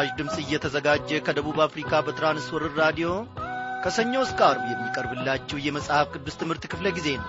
ይህ 0.00 0.06
ምስራች 0.06 0.18
ድምፅ 0.18 0.36
እየተዘጋጀ 0.42 1.08
ከደቡብ 1.26 1.56
አፍሪካ 1.64 1.92
በትራንስወርር 2.04 2.72
ራዲዮ 2.80 3.08
ከሰኞ 3.84 4.12
እስከ 4.24 4.40
አርብ 4.46 4.62
የሚቀርብላችሁ 4.68 5.56
የመጽሐፍ 5.60 6.06
ቅዱስ 6.14 6.36
ትምህርት 6.40 6.64
ክፍለ 6.72 6.86
ጊዜ 6.96 7.08
ነው። 7.16 7.28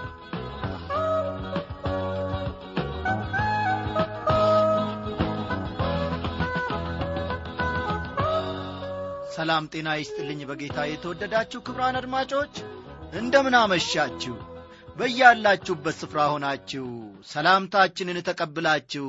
ሰላም 9.36 9.68
ጤና 9.74 9.90
ይስጥልኝ 9.98 10.42
በጌታ 10.50 10.80
የተወደዳችሁ 10.88 11.62
ክብራን 11.68 12.00
አድማጮች 12.02 12.56
እንደምን 13.14 13.58
አመሻችሁ? 13.62 14.36
በያላችሁበት 14.98 15.98
ስፍራ 16.02 16.22
ሆናችሁ 16.32 16.88
ሰላምታችንን 17.28 18.26
ተቀብላችሁ 18.30 19.06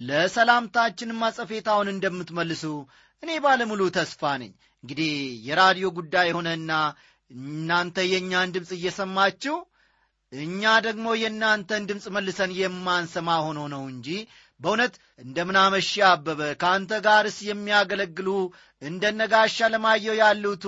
ለሰላምታችን 0.00 1.16
ማጸፌታውን 1.20 1.88
እንደምትመልሱ 1.92 2.64
እኔ 3.22 3.30
ባለሙሉ 3.44 3.82
ተስፋ 3.96 4.22
ነኝ። 4.42 4.52
እንግዲህ 4.84 5.12
የራዲዮ 5.46 5.86
ጉዳይ 5.98 6.26
የሆነና 6.30 6.72
እናንተ 7.30 7.98
የእኛን 8.10 8.52
ድምፅ 8.54 8.70
እየሰማችሁ 8.76 9.56
እኛ 10.32 10.62
ደግሞ 10.86 11.06
የእናንተን 11.20 11.86
ድምፅ 11.90 12.06
መልሰን 12.16 12.50
የማንሰማ 12.58 13.28
ሆኖ 13.46 13.60
ነው 13.74 13.82
እንጂ 13.92 14.08
በእውነት 14.60 14.94
እንደምናመሻ 15.22 15.90
አበበ! 16.08 16.40
ከአንተ 16.60 16.92
ጋርስ 17.04 17.36
የሚያገለግሉ 17.48 18.28
እንደነጋሻ 18.82 19.68
ለማየው 19.72 20.14
ያሉቱ 20.18 20.64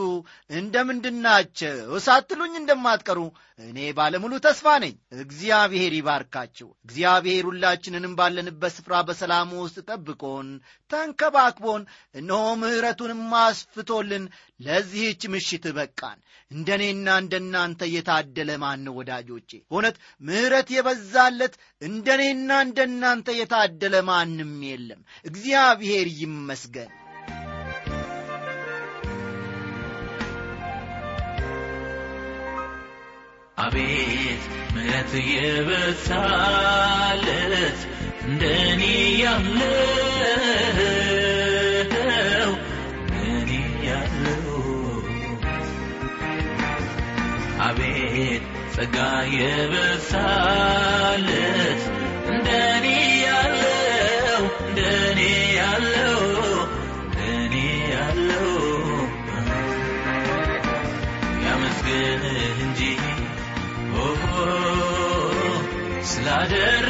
እንደምንድናቸው 0.61 1.75
ሳትሉኝ 2.07 2.53
እንደማትቀሩ 2.59 3.21
እኔ 3.61 3.79
ባለሙሉ 3.99 4.33
ተስፋ 4.47 4.67
ነኝ። 4.85 4.95
እግዚአብሔር 5.19 5.93
ይባርካቸው 5.97 6.69
እግዚአብሔር 6.87 7.45
ሁላችንንም 7.51 8.15
ባለንበት 8.19 8.75
ስፍራ 8.77 9.03
በሰላሙ 9.09 9.51
ውስጥ 9.63 9.79
ጠብቆን 9.89 10.49
ተንከባክቦን 10.91 11.83
እነሆ 12.15 12.47
ምሕረቱንም 12.63 13.23
አስፍቶልን 13.43 14.25
ለዚህች 14.61 15.23
ምሽት 15.33 15.65
በቃን። 15.77 16.19
እንደ 16.51 16.69
እኔና 16.79 17.09
እንደ 17.21 17.35
እናንተ 17.43 17.81
የታደለ 17.93 18.51
ማን 18.63 18.81
ነው 18.87 18.95
ወዳጆቼ? 18.99 19.51
በእውነት 19.63 19.97
ምሕረት 20.23 20.69
የበዛለት 20.77 21.55
እንደ 21.83 22.09
እኔና 22.19 22.51
እንደ 22.67 22.81
እናንተ 22.91 23.37
የታደለ 23.39 23.97
ማንም 24.09 24.55
የለም። 24.71 25.01
እግዚአብሔር 25.25 26.09
ይመስገን። 26.21 26.91
አቤት 33.59 34.43
ምሕረት 34.75 35.13
የበዛለት 35.33 36.71
እንደኔ 38.25 38.83
ያለው 39.23 40.10
ጸጋ 48.75 48.97
የበዛለት 49.37 50.13
እንደኔ 52.33 52.87
ያለው 53.25 54.43
እንደኔ 54.63 55.21
ያለው 55.59 56.23
እንደኔ 57.03 57.55
ያለው 57.95 58.49
ያመስግንህ 61.45 62.39
እንጂ 62.67 62.81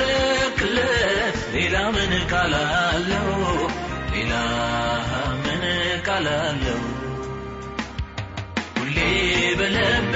ስላደረክለት 0.03 1.39
ሌላ 1.55 1.77
ምን 1.91 2.13
ቃላለው 2.33 3.29
ሌላ 4.13 4.33
ምን 5.43 5.63
ቃላለው 6.07 6.81
ሁሌ 8.77 8.97
በለቤ 9.59 10.15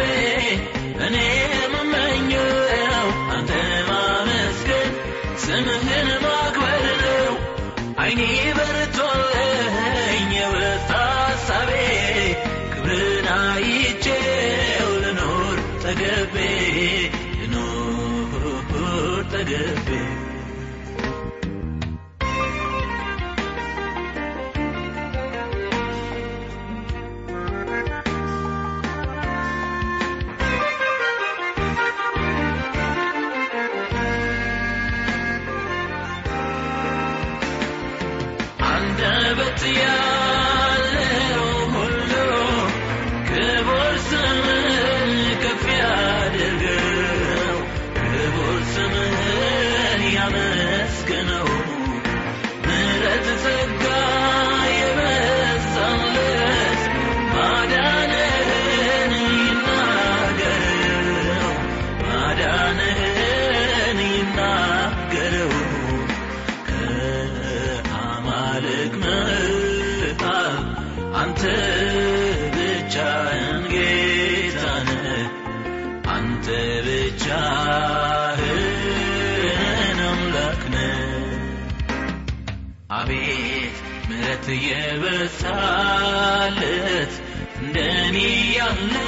አቤት 84.04 84.12
ምሕረት 84.12 84.46
የበዛለት 84.64 86.02
እንደኔ 87.60 88.16
ያለው 88.56 89.06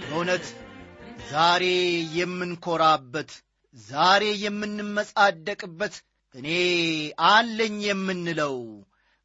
በእውነት 0.00 0.46
ዛሬ 1.30 1.64
የምንኮራበት 2.18 3.30
ዛሬ 3.76 4.24
የምንመጻደቅበት 4.44 5.94
እኔ 6.34 6.48
አለኝ 7.28 7.76
የምንለው 7.88 8.56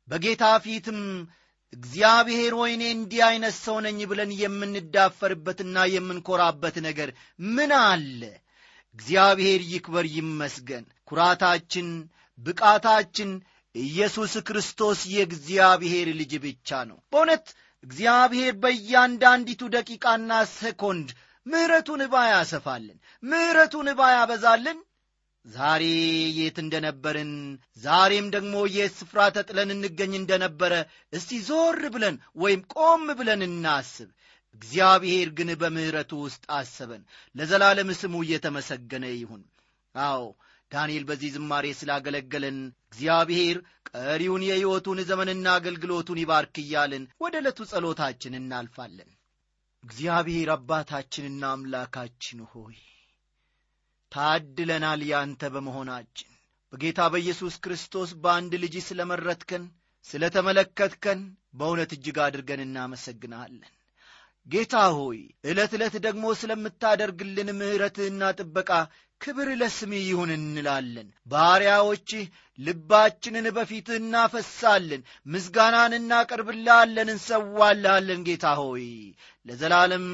በጌታ 0.08 0.44
ፊትም 0.63 1.00
እግዚአብሔር 1.74 2.53
ወይኔ 2.59 2.84
እንዲህ 2.94 3.22
ዐይነት 3.25 3.56
ሰው 3.59 3.78
ነኝ 3.85 4.00
ብለን 4.12 4.31
የምንዳፈርበትና 4.40 5.78
የምንኮራበት 5.93 6.76
ነገር 6.88 7.09
ምን 7.49 7.72
አለ? 7.82 8.22
እግዚአብሔር 8.96 9.61
ይክበር 9.73 10.05
ይመስገን። 10.16 10.85
ኩራታችን 11.09 11.88
ብቃታችን 12.40 13.29
ኢየሱስ 13.76 14.34
ክርስቶስ 14.47 14.99
የእግዚአብሔር 15.14 16.08
ልጅ 16.20 16.32
ብቻ 16.46 16.79
ነው። 16.90 16.97
በእውነት 17.11 17.46
እግዚአብሔር 17.84 18.53
በእያንዳንዲቱ 18.64 19.61
ደቂቃና 19.76 20.32
ሰኮንድ 20.55 21.09
ምሕረቱን 21.46 22.02
እባ 22.05 22.16
ያሰፋልን 22.29 22.97
ምሕረቱን 23.23 23.88
እባ 23.93 24.02
ያበዛልን 24.16 24.79
ዛሬ 25.46 25.84
የት 26.38 26.58
እንደነበርን 26.64 27.32
ዛሬም 27.84 28.26
ደግሞ 28.36 28.56
የት 28.74 28.94
ስፍራ 28.97 29.20
ተጥለን 29.36 29.70
እንገኝ 29.76 30.14
እንደነበረ 30.18 30.74
እስቲ 31.14 31.40
ዞር 31.47 31.82
ብለን 31.94 32.16
ወይም 32.41 32.62
ቆም 32.76 33.06
ብለን 33.20 33.44
እናስብ። 33.47 34.09
እግዚአብሔር 34.56 35.30
ግን 35.38 35.50
በምሕረቱ 35.62 36.12
ውስጥ 36.24 36.44
አሰበን 36.58 37.03
ለዘላለም 37.36 37.90
ስሙ 38.00 38.16
እየተመሰገነ 38.24 39.06
ይሁን። 39.16 39.44
አዎ 39.96 40.24
ዳንኤል 40.72 41.03
በዚህ 41.09 41.30
ዝማሬ 41.36 41.66
ስላገለገለን 41.78 42.58
እግዚአብሔር 42.90 43.58
ቀሪውን 43.91 44.44
የሕይወቱን 44.47 45.00
ዘመንና 45.09 45.47
አገልግሎቱን 45.58 46.22
ይባርክ 46.22 46.56
እያልን 46.64 47.06
ወደ 47.24 47.36
ዕለቱ 47.41 47.59
ጸሎታችን 47.72 48.38
እናልፋለን። 48.40 49.09
እግዚአብሔር 49.84 50.50
አባታችንና 50.56 51.44
አምላካችን 51.56 52.40
ሆይ 52.52 52.78
ታድለናል 54.11 55.02
ያንተ 55.09 55.52
በመሆናችን 55.53 56.29
በጌታ 56.73 57.02
በኢየሱስ 57.14 57.56
ክርስቶስ 57.64 58.09
በአንድ 58.23 58.53
ልጅ 58.64 58.76
ስለ 58.88 59.06
መረትከን 59.11 59.64
ስለ 60.08 60.23
ተመለከትከን 60.35 61.20
በእውነት 61.53 61.91
እጅግ 61.96 62.17
አድርገን 62.26 62.61
እናመሰግንሃለን 62.66 63.72
ጌታ 64.47 64.76
ሆይ 64.96 65.20
ዕለት 65.46 65.72
ዕለት 65.78 65.96
ደግሞ 66.06 66.26
ስለምታደርግልን 66.40 67.50
ምሕረትህና 67.58 68.29
ጥበቃ 68.38 68.70
ክብር 69.22 69.47
ለስምህ 69.61 70.03
ይሁን 70.03 70.32
እንላለን። 70.35 71.08
ባሪያዎችህ 71.28 72.23
ልባችንን 72.59 73.47
በፊትህ 73.58 73.97
እናፈሳለን፣ 74.02 75.02
ምስጋናን 75.26 75.94
እናቀርብልሃለን፣ 76.00 77.09
እንሰዋልሃለን። 77.14 78.22
ጌታ 78.29 78.53
ሆይ 78.62 78.85
ለዘላለም 79.46 80.08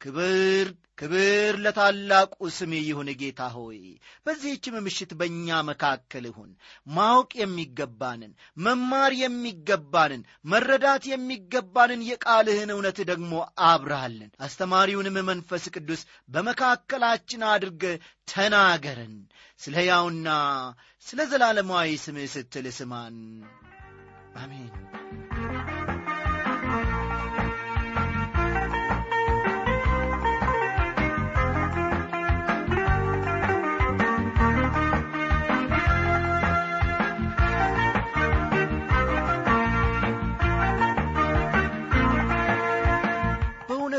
ክብር 0.00 0.68
ክብር 0.98 1.54
ለታላቁ 1.64 2.34
ስሜ 2.56 2.72
ይሁን። 2.82 3.08
ጌታ 3.20 3.40
ሆይ 3.54 3.78
በዚህችም 4.26 4.74
ምሽት 4.84 5.12
በእኛ 5.20 5.58
መካከል 5.68 6.24
ይሁን። 6.28 6.50
ማወቅ 6.90 7.30
የሚገባንን 7.40 8.32
መማር 8.64 9.14
የሚገባንን 9.20 10.22
መረዳት 10.44 11.04
የሚገባንን 11.12 12.04
የቃልህን 12.10 12.72
እውነት 12.74 13.00
ደግሞ 13.10 13.32
አብራለን። 13.68 14.30
አስተማሪውንም 14.40 15.18
መንፈስ 15.30 15.66
ቅዱስ 15.74 16.02
በመካከላችን 16.28 17.44
አድርገ 17.52 17.84
ተናገረን። 18.28 19.16
ስለ 19.60 19.74
ሕያውና 19.80 20.28
ስለ 21.06 21.20
ዘላለማዊ 21.32 21.90
ስምህ 22.04 22.30
ስትል 22.34 22.68
ስማን። 22.78 23.18
አሜን። 24.36 24.70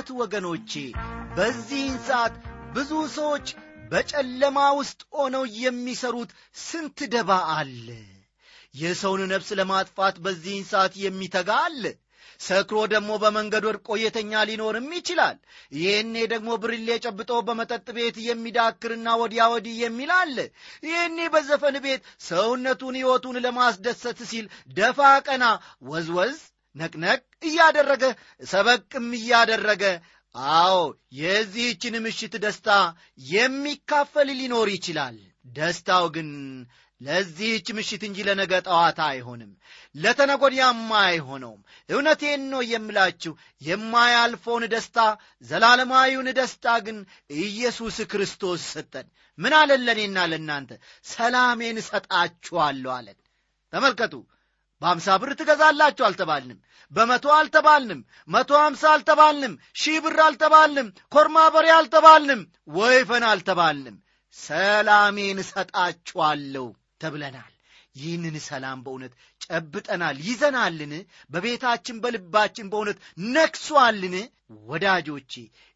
በእውነቱ 0.04 0.22
ወገኖቼ 0.22 0.72
በዚህን 1.36 1.98
ሰዓት 2.06 2.34
ብዙ 2.76 2.92
ሰዎች 3.16 3.48
በጨለማ 3.92 4.58
ውስጥ 4.78 5.02
ሆነው 5.18 5.44
የሚሰሩት 5.58 6.32
ስንት 6.62 7.00
ደባ 7.14 7.30
አለ። 7.54 7.88
የሰውን 8.76 9.22
ነፍስ 9.32 9.50
ለማጥፋት 9.60 10.16
በዚህን 10.26 10.66
ሰዓት 10.72 10.94
የሚተጋ 11.04 11.50
አለ። 11.66 11.84
ሰክሮ 12.40 12.78
ደግሞ 12.94 13.12
በመንገድ 13.24 13.64
ወድቆ 13.70 13.98
የተኛ 14.02 14.42
ሊኖርም 14.50 14.88
ይችላል። 14.98 15.38
ይህኔ 15.78 16.16
ደግሞ 16.34 16.50
ብርሌ 16.64 16.90
ጨብጦ 17.06 17.32
በመጠጥ 17.48 17.86
ቤት 17.98 18.18
የሚዳክርና 18.28 19.08
ወዲያ 19.22 19.46
ወዲህ 19.54 19.76
የሚል 19.84 20.14
አለ። 20.18 20.38
ይህኔ 20.88 21.20
በዘፈን 21.34 21.78
ቤት 21.86 22.02
ሰውነቱን 22.30 22.98
ሕይወቱን 23.00 23.38
ለማስደሰት 23.46 24.22
ሲል 24.32 24.48
ደፋ 24.78 25.00
ቀና 25.28 25.44
ወዝወዝ 25.90 26.40
ነቅነቅ 26.76 27.20
እያደረገ 27.44 28.04
ሰበቅም 28.44 29.08
እያደረገ 29.18 29.84
አዎ 30.58 30.76
የዚህችን 31.20 31.96
ምሽት 32.04 32.36
ደስታ 32.44 32.70
የሚካፈል 33.32 34.30
ሊኖር 34.40 34.70
ይችላል። 34.74 35.18
ደስታው 35.56 36.06
ግን 36.16 36.30
ለዚህች 37.02 37.68
ምሽት 37.78 38.02
እንጂ 38.08 38.18
ለነገ 38.28 38.54
ጠዋት 38.68 39.00
አይሆንም፣ 39.06 39.52
ለተነጎዲያማ 39.96 40.90
አይሆነውም። 41.06 41.62
እውነቴን 41.90 42.42
ነው 42.52 42.62
የምላችሁ 42.72 43.34
የማያልፈውን 43.62 44.66
ደስታ 44.74 44.98
ዘላለማዊውን 45.44 46.30
ደስታ 46.40 46.76
ግን 46.86 46.98
ኢየሱስ 47.42 47.98
ክርስቶስ 48.12 48.68
ሰጠን። 48.74 49.08
ምን 49.38 49.54
አለን 49.60 49.82
ለእኔና 49.88 50.20
ለእናንተ? 50.32 50.72
ሰላሜን 51.06 51.82
እሰጣችኋለሁ 51.84 52.92
አለን። 52.98 53.18
ተመልከቱ። 53.74 54.14
በአምሳ 54.82 55.08
ብር 55.22 55.32
ትገዛላችሁ 55.40 56.04
አልተባልንም። 56.08 56.60
በመቶ 56.92 57.26
አልተባልንም። 57.36 58.00
መቶ 58.30 58.52
አምሳ 58.64 58.84
አልተባልንም። 58.94 59.54
ሺህ 59.76 59.98
ብር 60.06 60.20
አልተባልንም። 60.26 60.88
ኮርማ 61.12 61.38
በሬ 61.54 61.68
አልተባልንም። 61.78 62.42
ወይፈን 62.76 63.26
አልተባልንም። 63.30 63.98
ሰላሜን 64.38 65.40
እሰጣችኋለሁ 65.44 66.68
ተብለናል። 67.02 67.54
ይህንን 67.96 68.36
ሰላም 68.46 68.80
በእውነት 68.84 69.14
ጨብጠናል፣ 69.46 70.18
ይዘናልን? 70.28 70.94
በቤታችን 71.32 71.98
በልባችን 72.04 72.70
በእውነት 72.72 72.98
ነክሷልን? 73.36 74.16
ወዳጆቼ 74.70 75.34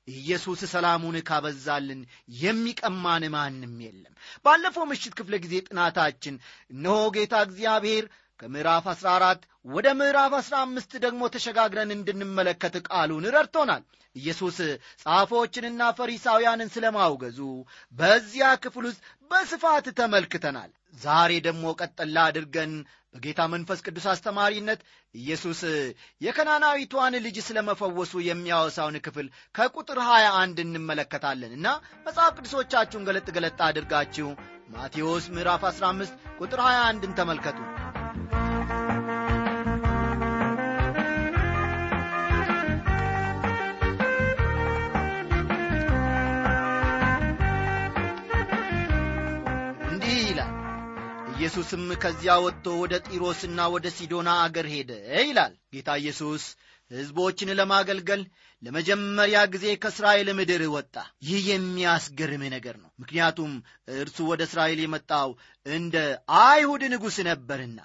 ኢየሱስ 0.08 0.62
ሰላሙን 0.72 1.16
ካበዛልን 1.28 2.02
የሚቀማን 2.42 3.24
ማንም 3.36 3.76
የለም። 3.86 4.14
ባለፈው 4.46 4.86
ምሽት 4.90 5.14
ክፍለ 5.20 5.36
ጊዜ 5.44 5.56
ጥናታችን 5.68 6.36
እነሆ 6.72 6.98
ጌታ 7.16 7.36
እግዚአብሔር 7.48 8.06
ከምዕራፍ 8.40 8.86
14 8.94 9.44
ወደ 9.68 9.88
ምዕራፍ 10.00 10.34
15 10.40 10.98
ደግሞ 11.06 11.22
ተሸጋግረን 11.36 11.94
እንድንመለከት 11.96 12.76
ቃሉን 12.90 13.28
ረድቶናል። 13.36 13.84
ኢየሱስ 14.16 14.58
ጻፎችንና 15.04 15.82
ፈሪሳውያንን 15.98 16.70
ስለ 16.76 16.86
ማውገዙ 16.98 17.40
በዚያ 17.94 18.50
ክፍል 18.66 18.86
ውስጥ 18.90 19.02
በስፋት 19.32 19.88
ተመልክተናል። 20.00 20.70
ዛሬ 20.98 21.32
ደግሞ 21.48 21.66
ቀጠላ 21.80 22.18
አድርገን 22.30 22.74
በጌታ 23.16 23.42
መንፈስ 23.54 23.80
ቅዱስ 23.86 24.06
አስተማሪነት 24.14 24.80
ኢየሱስ 25.16 25.60
የከናናዊቷን 26.22 27.16
ልጅ 27.26 27.38
ስለ 27.46 27.60
መፈወሱ 27.70 28.14
የሚያወሳውን 28.28 28.98
ክፍል 29.06 29.28
ከቁጥር 29.56 30.00
21 30.08 30.64
እንመለከታለን 30.66 31.54
እና 31.60 31.68
መጽሐፍ 32.08 32.34
ቅዱሶቻችሁን 32.38 33.08
ገለጥ 33.10 33.28
ገለጥ 33.38 33.60
አድርጋችሁ 33.70 34.30
ማቴዎስ 34.70 35.28
ምዕራፍ 35.36 35.64
15 35.72 36.14
ቁጥር 36.40 36.62
21ን 36.68 37.16
ተመልከቱ። 37.22 37.60
ኢየሱስም 51.46 51.82
ከዚያ 52.04 52.34
ወጥቶ 52.44 52.68
ወደ 52.80 52.94
ጢሮስና 53.08 53.60
ወደ 53.74 53.88
ሲዶና 53.96 54.30
አገር 54.44 54.68
ሄደ 54.72 54.92
ይላል። 55.22 55.54
ጌታ 55.74 55.90
ኢየሱስ 56.02 56.44
ሕዝቦችን 56.92 57.50
ለማገልገል 57.60 58.22
ለመጀመሪያ 58.64 59.38
ጊዜ 59.54 59.66
ከእስራኤል 59.84 60.30
ምድር 60.38 60.64
ወጣ። 60.74 60.96
ይህ 61.28 61.44
የሚያስገርም 61.50 62.44
ነገር 62.56 62.76
ነው። 62.82 62.90
ምክንያቱም 63.02 63.52
እርሱ 63.98 64.18
ወደ 64.32 64.42
እስራኤል 64.50 64.82
የመጣው 64.84 65.30
እንደ 65.66 65.96
አይሁድ 66.42 66.86
ንጉሥ 66.94 67.18
ነበርና 67.30 67.80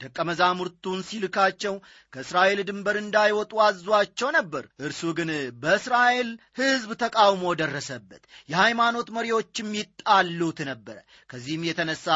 ደቀ 0.00 0.18
መዛሙርቱን 0.28 1.00
ሲልካቸው 1.08 1.74
ከእስራኤል 2.12 2.60
ድንበር 2.68 2.96
እንዳይወጡ 3.00 3.52
አዟቸው 3.66 4.30
ነበር። 4.36 4.64
እርሱ 4.82 5.12
ግን 5.18 5.30
በእስራኤል 5.62 6.28
ሕዝብ 6.60 6.90
ተቃውሞ 7.02 7.52
ደረሰበት። 7.60 8.22
የሃይማኖት 8.48 9.10
መሪዎችም 9.16 9.70
ይጣሉት 9.78 10.60
ነበረ። 10.70 10.96
ከዚህም 11.30 11.66
የተነሳ 11.68 12.06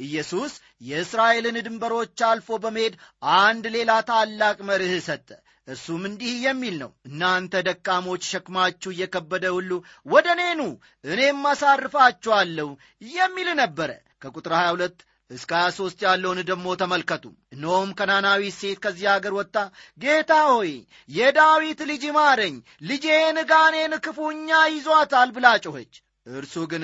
ኢየሱስ 0.00 0.54
የእስራኤልን 0.82 1.58
ድንበሮች 1.66 2.18
አልፎ 2.30 2.58
በመሄድ 2.62 2.96
አንድ 3.40 3.66
ሌላ 3.76 3.92
ታላቅ 4.10 4.58
መርህ 4.70 4.94
ሰጠ። 5.08 5.28
እርሱም 5.68 6.02
እንዲህ 6.08 6.32
የሚል 6.44 6.74
ነው፣ 6.82 6.90
እናንተ 7.08 7.54
ደካሞች 7.66 8.22
ሸክማችሁ 8.30 8.90
እየከበደ 8.92 9.44
ሁሉ 9.56 9.70
ወደ 10.06 10.26
እኔ 10.36 10.62
እኔም 11.04 11.42
አሳርፋችኋለሁ 11.50 12.68
የሚል 13.12 13.48
ነበረ። 13.60 13.90
ከቁጥር 14.22 14.52
22 14.56 15.04
እስከ 15.30 15.50
23 15.60 16.04
ያለውን 16.04 16.38
ደግሞ 16.46 16.66
ተመልከቱ። 16.80 17.24
እነሆም 17.54 17.90
ከናናዊት 17.98 18.54
ሴት 18.56 18.78
ከዚያ 18.84 19.10
አገር 19.16 19.34
ወጥታ 19.36 19.58
ጌታ 19.98 20.32
ሆይ 20.50 20.72
የዳዊት 21.08 21.80
ልጅ 21.90 22.04
ማረኝ፣ 22.16 22.54
ልጄን 22.82 23.38
ጋኔን 23.50 23.94
ክፉኛ 24.06 24.48
ይዟታል 24.74 25.30
ብላ 25.36 25.46
ጮኸች። 25.64 25.92
እርሱ 26.32 26.54
ግን 26.72 26.82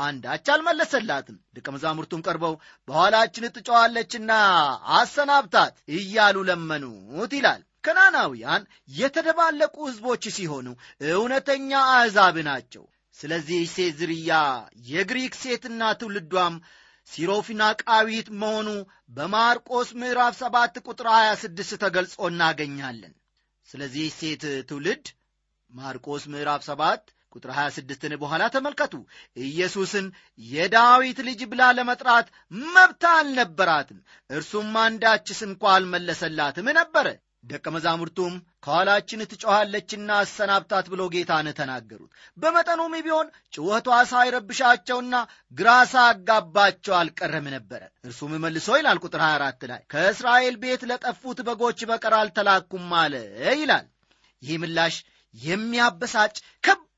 አንዳች 0.00 0.46
አልመለሰላትም። 0.52 1.36
ደቀ 1.56 1.66
መዛሙርቱም 1.74 2.24
ቀርበው 2.26 2.54
በኋላችን 2.88 3.52
ትጮኻለችና 3.56 4.30
አሰናብታት 4.98 5.74
እያሉ 5.96 6.36
ለመኑት 6.48 7.34
ይላል። 7.38 7.60
ከናናውያን 7.84 8.62
የተደባለቁ 8.94 9.76
ሕዝቦች 9.88 10.24
ሲሆኑ 10.36 10.66
እውነተኛ 11.10 11.70
አሕዛብ 11.92 12.36
ናቸው። 12.48 12.84
ስለዚህ 13.16 13.60
ሴት 13.72 13.94
ዝርያ 14.00 14.32
የግሪክ 14.90 15.34
ሴትና 15.40 15.82
ትውልዷም 16.00 16.54
ሲሮፊናቃዊት 17.08 18.28
መሆኑ 18.40 18.68
በማርቆስ 19.10 19.88
ምዕራፍ 20.00 20.34
ሰባት 20.40 20.74
ቁጥር 20.86 21.06
26 21.14 21.78
ተገልጾ 21.82 22.16
እናገኛለን። 22.28 23.14
ስለዚህ 23.68 24.06
ሴት 24.18 24.44
ትውልድ 24.68 25.06
ማርቆስ 25.70 26.22
ምዕራፍ 26.32 26.62
ሰባት 26.68 27.02
ቁጥር 27.32 27.50
26ን 27.56 28.14
በኋላ 28.22 28.44
ተመልከቱ። 28.54 28.94
ኢየሱስን 29.44 30.06
የዳዊት 30.48 31.18
ልጅ 31.28 31.40
ብላ 31.50 31.62
ለመጥራት 31.78 32.28
መብት 32.70 33.04
አልነበራትም። 33.12 33.98
እርሱም 34.30 34.72
አንዳችስ 34.84 35.40
እንኳ 35.48 35.62
አልመለሰላትም 35.74 36.68
ነበረ። 36.80 37.06
ደቀ 37.44 37.66
መዛሙርቱም 37.74 38.34
ከኋላችን 38.64 39.20
ትጮኻለችና 39.30 40.10
አሰናብታት 40.22 40.86
ብሎ 40.92 41.02
ጌታን 41.14 41.46
ተናገሩት። 41.58 42.10
በመጠኑም 42.38 42.94
ቢሆን 43.06 43.28
ጩኸቷ 43.54 43.88
ሳይረብሻቸውና 44.10 45.14
ግራ 45.52 45.70
ሳያጋባቸው 45.92 46.94
አልቀረም 46.98 47.46
ነበረ። 47.56 47.82
እርሱም 48.06 48.34
መልሶ 48.44 48.68
ይላል 48.80 49.00
ቁጥር 49.04 49.22
24 49.26 49.66
ላይ 49.70 49.82
ከእስራኤል 49.92 50.56
ቤት 50.62 50.84
ለጠፉት 50.90 51.40
በጎች 51.48 51.80
በቀር 51.90 52.16
አልተላኩም 52.20 52.92
አለ 53.00 53.14
ይላል። 53.56 53.88
ይህ 54.42 54.58
ምላሽ 54.62 54.96
የሚያበሳጭ 55.34 56.36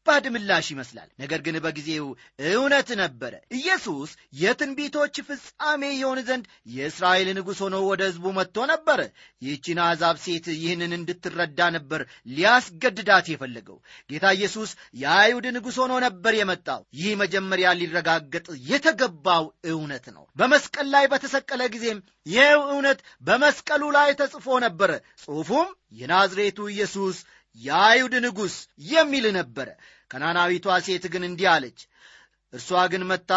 ከባድ 0.07 0.25
ምላሽ 0.35 0.67
ይመስላል። 0.73 1.09
ነገር 1.21 1.41
ግን 1.47 1.57
በጊዜው 1.65 2.07
እውነት 2.49 2.89
ነበረ። 3.01 3.33
ኢየሱስ 3.57 4.11
የትንቢቶች 4.41 5.15
ፍጻሜ 5.29 5.83
የሆን 5.93 6.19
ዘንድ 6.29 6.45
የእስራኤል 6.73 7.29
ንጉሥ 7.37 7.59
ሆኖ 7.65 7.77
ወደ 7.89 8.03
ሕዝቡ 8.09 8.25
መጥቶ 8.39 8.65
ነበረ። 8.73 9.01
ይህችን 9.43 9.81
አሕዛብ 9.85 10.17
ሴት 10.25 10.47
ይህንን 10.55 10.93
እንድትረዳ 10.99 11.69
ነበር 11.77 12.03
ሊያስገድዳት 12.33 13.29
የፈለገው። 13.33 13.79
ጌታ 14.11 14.33
ኢየሱስ 14.39 14.73
የአይሁድ 15.03 15.47
ንጉሥ 15.57 15.79
ሆኖ 15.83 15.93
ነበር 16.07 16.35
የመጣው። 16.39 16.83
ይህ 16.99 17.13
መጀመሪያ 17.23 17.69
ሊረጋገጥ 17.81 18.47
የተገባው 18.71 19.47
እውነት 19.73 20.09
ነው። 20.17 20.25
በመስቀል 20.37 20.91
ላይ 20.95 21.07
በተሰቀለ 21.13 21.63
ጊዜም 21.75 22.01
ይኸው 22.29 22.61
እውነት 22.73 22.99
በመስቀሉ 23.25 23.85
ላይ 23.97 24.11
ተጽፎ 24.21 24.59
ነበረ። 24.67 24.91
ጽሑፉም 25.23 25.71
የናዝሬቱ 25.95 26.59
ኢየሱስ 26.71 27.17
የአይሁድ 27.59 28.15
ንጉሥ 28.25 28.57
የሚል 28.89 29.27
ነበረ። 29.39 29.69
ከናናዊቷ 30.11 30.77
ሴት 30.87 31.05
ግን 31.13 31.23
እንዲህ 31.29 31.49
አለች። 31.53 31.79
እርሷ 32.53 32.71
ግን 32.93 33.03
መታ 33.11 33.33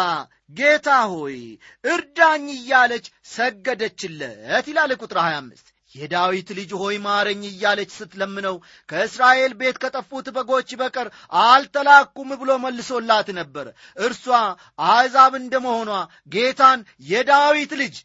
ጌታ 0.50 0.88
ሆይ 1.12 1.38
እርዳኝ 1.84 2.44
እያለች 2.56 3.06
ሰገደችለት 3.30 4.66
ይላል 4.70 4.92
ቁጥር 4.98 5.18
25 5.22 5.64
የዳዊት 5.94 6.48
ልጅ 6.58 6.70
ሆይ 6.80 6.96
ማረኝ 7.04 7.42
እያለች 7.50 7.90
ስትለምነው 7.96 8.56
ከእስራኤል 8.88 9.52
ቤት 9.60 9.76
ከጠፉት 9.82 10.26
በጎች 10.36 10.70
በቀር 10.80 11.08
አልተላኩም 11.44 12.30
ብሎ 12.40 12.50
መልሶላት 12.64 13.28
ነበር። 13.38 13.66
እርሷ 13.98 14.24
አሕዛብ 14.86 15.34
እንደመሆኗ 15.40 15.90
ጌታን 16.32 16.80
የዳዊት 17.10 17.72
ልጅ 17.82 17.96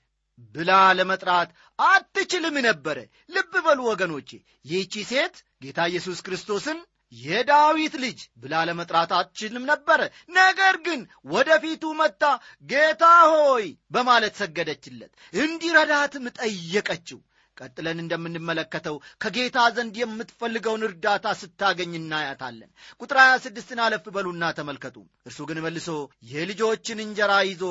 ብላ 0.55 0.71
ለመጥራት 0.97 1.49
አትችልም 1.79 2.55
ነበረ። 2.65 2.97
ልብ 3.29 3.53
በሉ 3.65 3.79
ወገኖቼ፣ 3.91 4.29
ይህቺ 4.65 4.93
ሴት 5.11 5.35
ጌታ 5.61 5.79
ኢየሱስ 5.91 6.19
ክርስቶስን 6.25 6.79
የዳዊት 7.13 7.95
ልጅ 8.03 8.19
ብላ 8.37 8.53
ለመጥራት 8.67 9.11
አትችልም 9.17 9.63
ነበረ። 9.69 10.01
ነገር 10.37 10.75
ግን 10.85 11.01
ወደፊቱ 11.31 11.83
መጥታ 11.99 12.23
ጌታ 12.69 13.03
ሆይ 13.31 13.65
በማለት 13.91 14.33
ሰገደችለት፣ 14.41 15.11
እንዲረዳትም 15.41 16.25
ጠየቀችው። 16.39 17.19
ቀጥለን 17.57 17.97
እንደምንመለከተው 18.01 18.95
ከጌታ 19.23 19.57
ዘንድ 19.75 19.95
የምትፈልገውን 19.99 20.85
እርዳታ 20.87 21.33
ስታገኝ 21.39 21.91
እናያታለን። 21.97 22.69
ቁጥር 23.01 23.17
26ን 23.23 23.81
አለፍ 23.85 24.05
በሉና 24.15 24.51
ተመልከቱ። 24.59 24.97
እርሱ 25.27 25.39
ግን 25.49 25.59
መልሶ 25.65 25.89
የልጆችን 26.31 27.03
እንጀራ 27.05 27.33
ይዞ 27.49 27.63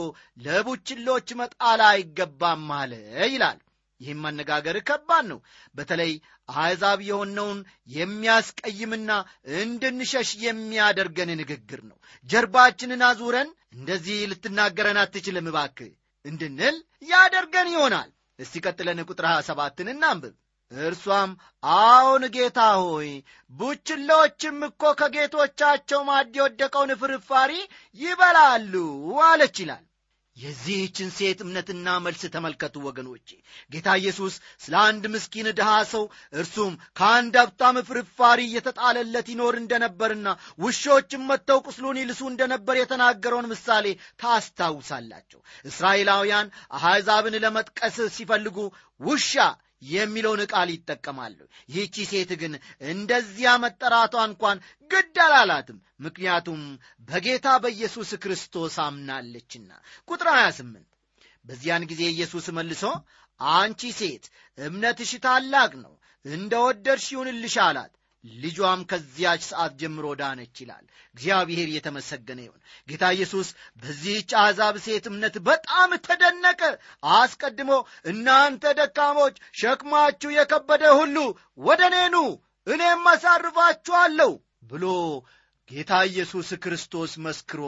ለቡችሎች 0.47 1.28
መጣል 1.40 1.82
አይገባም 1.88 2.68
አለ 2.78 2.92
ይላል። 3.28 3.59
ይህም 4.00 4.23
አነጋገር 4.28 4.76
ከባድ 4.88 5.25
ነው። 5.30 5.38
በተለይ 5.75 6.12
አሕዛብ 6.49 7.00
የሆነውን 7.09 7.59
የሚያስቀይምና 7.97 9.11
እንድንሸሽ 9.61 10.30
የሚያደርገን 10.45 11.33
ንግግር 11.40 11.80
ነው። 11.90 11.97
ጀርባችንን 12.28 13.02
አዙረን 13.09 13.50
እንደዚህ 13.73 14.21
ልትናገረን 14.30 15.00
አትችልም 15.02 15.50
እባክህ 15.50 15.92
እንድንል 16.25 16.76
ያደርገን 17.11 17.69
ይሆናል። 17.75 18.11
እስቲ 18.38 18.62
ቀጥለን 18.66 19.00
ቁጥር 19.09 19.26
27ን 19.33 19.90
እናንብብ። 19.92 20.35
እርሷም 20.71 21.30
አዎን 21.76 22.25
ጌታ 22.35 22.59
ሆይ 22.80 23.09
ቡችሎችም 23.52 24.59
እኮ 24.66 24.83
ከጌቶቻቸው 25.00 26.00
ማዕድ 26.09 26.35
የወደቀውን 26.38 26.92
ፍርፋሪ 27.00 27.52
ይበላሉ 28.00 28.75
አለች 29.25 29.57
ይላል። 29.62 29.85
የዚህችን 30.37 31.08
ሴት 31.14 31.38
እምነትና 31.44 31.94
መልስ 32.04 32.22
ተመልከቱ 32.34 32.75
ወገኖቼ። 32.84 33.28
ጌታ 33.72 33.88
ኢየሱስ 34.00 34.34
ስለ 34.64 34.75
አንድ 34.82 35.04
ምስኪን 35.14 35.49
ድሃ 35.58 35.70
ሰው 35.92 36.04
እርሱም 36.34 36.75
ከአንድ 36.99 37.34
ሀብታም 37.40 37.78
ፍርፋሪ 37.88 38.40
እየተጣለለት 38.46 39.28
ይኖር 39.32 39.56
እንደነበርና 39.60 40.28
ውሾችም 40.64 41.26
መጥተው 41.30 41.60
ቁስሉን 41.66 42.00
ይልሱ 42.02 42.22
እንደነበር 42.30 42.78
የተናገረውን 42.80 43.50
ምሳሌ 43.52 43.87
ታስታውሳላቸው። 44.22 45.40
እስራኤላውያን 45.64 46.52
አሕዛብን 46.80 47.37
ለመጥቀስ 47.44 47.99
ሲፈልጉ 48.16 48.58
ውሻ 49.00 49.34
የሚለውን 49.82 50.42
ቃል 50.52 50.68
ይጠቀማሉ። 50.75 51.38
ይህቺ 51.68 52.04
ሴት 52.10 52.30
ግን 52.40 52.52
እንደዚያ 52.90 53.50
መጠራቷ 53.64 54.14
እንኳን 54.28 54.58
ግድ 54.90 55.16
አላላትም። 55.26 55.78
ምክንያቱም 56.00 56.60
በጌታ 57.08 57.49
በኢየሱስ 57.62 58.10
ክርስቶስ 58.22 58.76
አምናለችና። 58.87 59.70
ቁጥር 60.08 60.28
28 60.34 60.87
በዚያን 61.44 61.87
ጊዜ 61.90 62.02
ኢየሱስ 62.14 62.46
መልሶ 62.56 62.84
አንቺ 63.40 63.82
ሴት 63.99 64.25
እምነትሽ 64.58 65.10
ታላቅ 65.25 65.72
ነው፣ 65.84 65.94
እንደ 66.25 66.52
ወደድሽ 66.64 67.06
ይሁንልሽ 67.12 67.54
አላት። 67.66 67.92
ልጇም 68.24 68.80
ከዚያች 68.84 69.42
ሰዓት 69.46 69.72
ጀምሮ 69.80 70.06
ዳነች 70.18 70.56
ይላል። 70.62 70.84
እግዚአብሔር 71.14 71.68
የተመሰገነ 71.72 72.40
ይሁን። 72.42 72.60
ጌታ 72.88 73.04
ኢየሱስ 73.16 73.48
በዚህች 73.82 74.30
አሕዛብ 74.40 74.76
ሴት 74.84 75.04
እምነት 75.10 75.36
በጣም 75.40 75.90
ተደነቀ። 76.06 76.60
አስቀድሞ 77.12 77.70
እናንተ 78.04 78.72
ደካሞች፣ 78.78 79.36
ሸክማችሁ 79.54 80.30
የከበደ 80.32 80.84
ሁሉ 81.00 81.16
ወደ 81.60 81.82
እኔ 81.90 81.96
እኔም 82.66 83.04
አሳርፋችኋለሁ 83.10 84.32
ብሎ 84.62 84.84
ጌታ 85.68 85.92
ኢየሱስ 86.08 86.48
ክርስቶስ 86.62 87.12
መስክሮ 87.18 87.62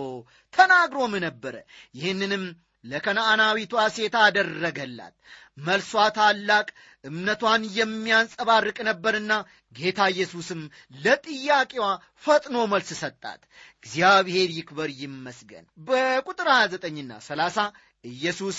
ተናግሮም 0.54 1.12
ነበረ። 1.24 1.54
ይህንንም 1.94 2.44
ለከነዓናዊቷ 2.84 3.74
ሴት 3.96 4.14
አደረገላት። 4.22 5.14
መልሷ 5.60 5.92
ታላቅ 6.16 6.66
እምነቷን 7.04 7.62
የሚያንጸባርቅ 7.76 8.78
ነበርና 8.88 9.32
ጌታ 9.72 10.00
ኢየሱስም 10.12 10.60
ለጥያቄዋ 11.00 11.86
ፈጥኖ 12.24 12.56
መልስ 12.72 12.90
ሰጣት። 13.02 13.40
እግዚአብሔር 13.82 14.50
ይክበር 14.58 14.90
ይመስገን። 15.00 15.66
በቁጥር 15.86 16.48
29ና 16.54 17.12
30 17.28 17.66
ኢየሱስ 18.04 18.56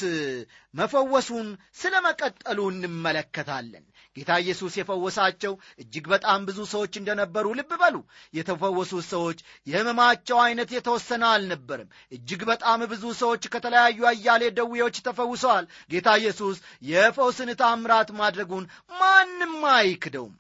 መፈወሱን 0.74 1.48
ስለ 1.76 1.94
መቀጠሉ 2.06 2.60
እንመለከታለን። 2.72 3.84
ጌታ 4.16 4.32
ኢየሱስ 4.44 4.74
የፈወሳቸው 4.80 5.54
እጅግ 5.80 6.06
በጣም 6.14 6.40
ብዙ 6.48 6.60
ሰዎች 6.74 6.94
እንደነበሩ 7.00 7.46
ልብ 7.60 7.72
በሉ። 7.82 7.96
የተፈወሱት 8.34 9.06
ሰዎች 9.10 9.40
የሕመማቸው 9.68 10.40
አይነት 10.40 10.70
የተወሰነ 10.76 11.24
አልነበርም። 11.32 11.90
እጅግ 12.12 12.42
በጣም 12.52 12.82
ብዙ 12.94 13.04
ሰዎች 13.22 13.46
ከተለያዩ 13.54 14.08
አያሌ 14.12 14.44
ደዌዎች 14.60 14.98
ተፈውሰዋል። 15.08 15.66
ጌታ 15.90 16.10
ኢየሱስ 16.22 16.58
የፈውስን 16.86 17.52
ታምራት 17.64 18.12
ማድረጉን 18.22 18.68
ማንም 18.94 19.56
አይክደውም። 19.76 20.36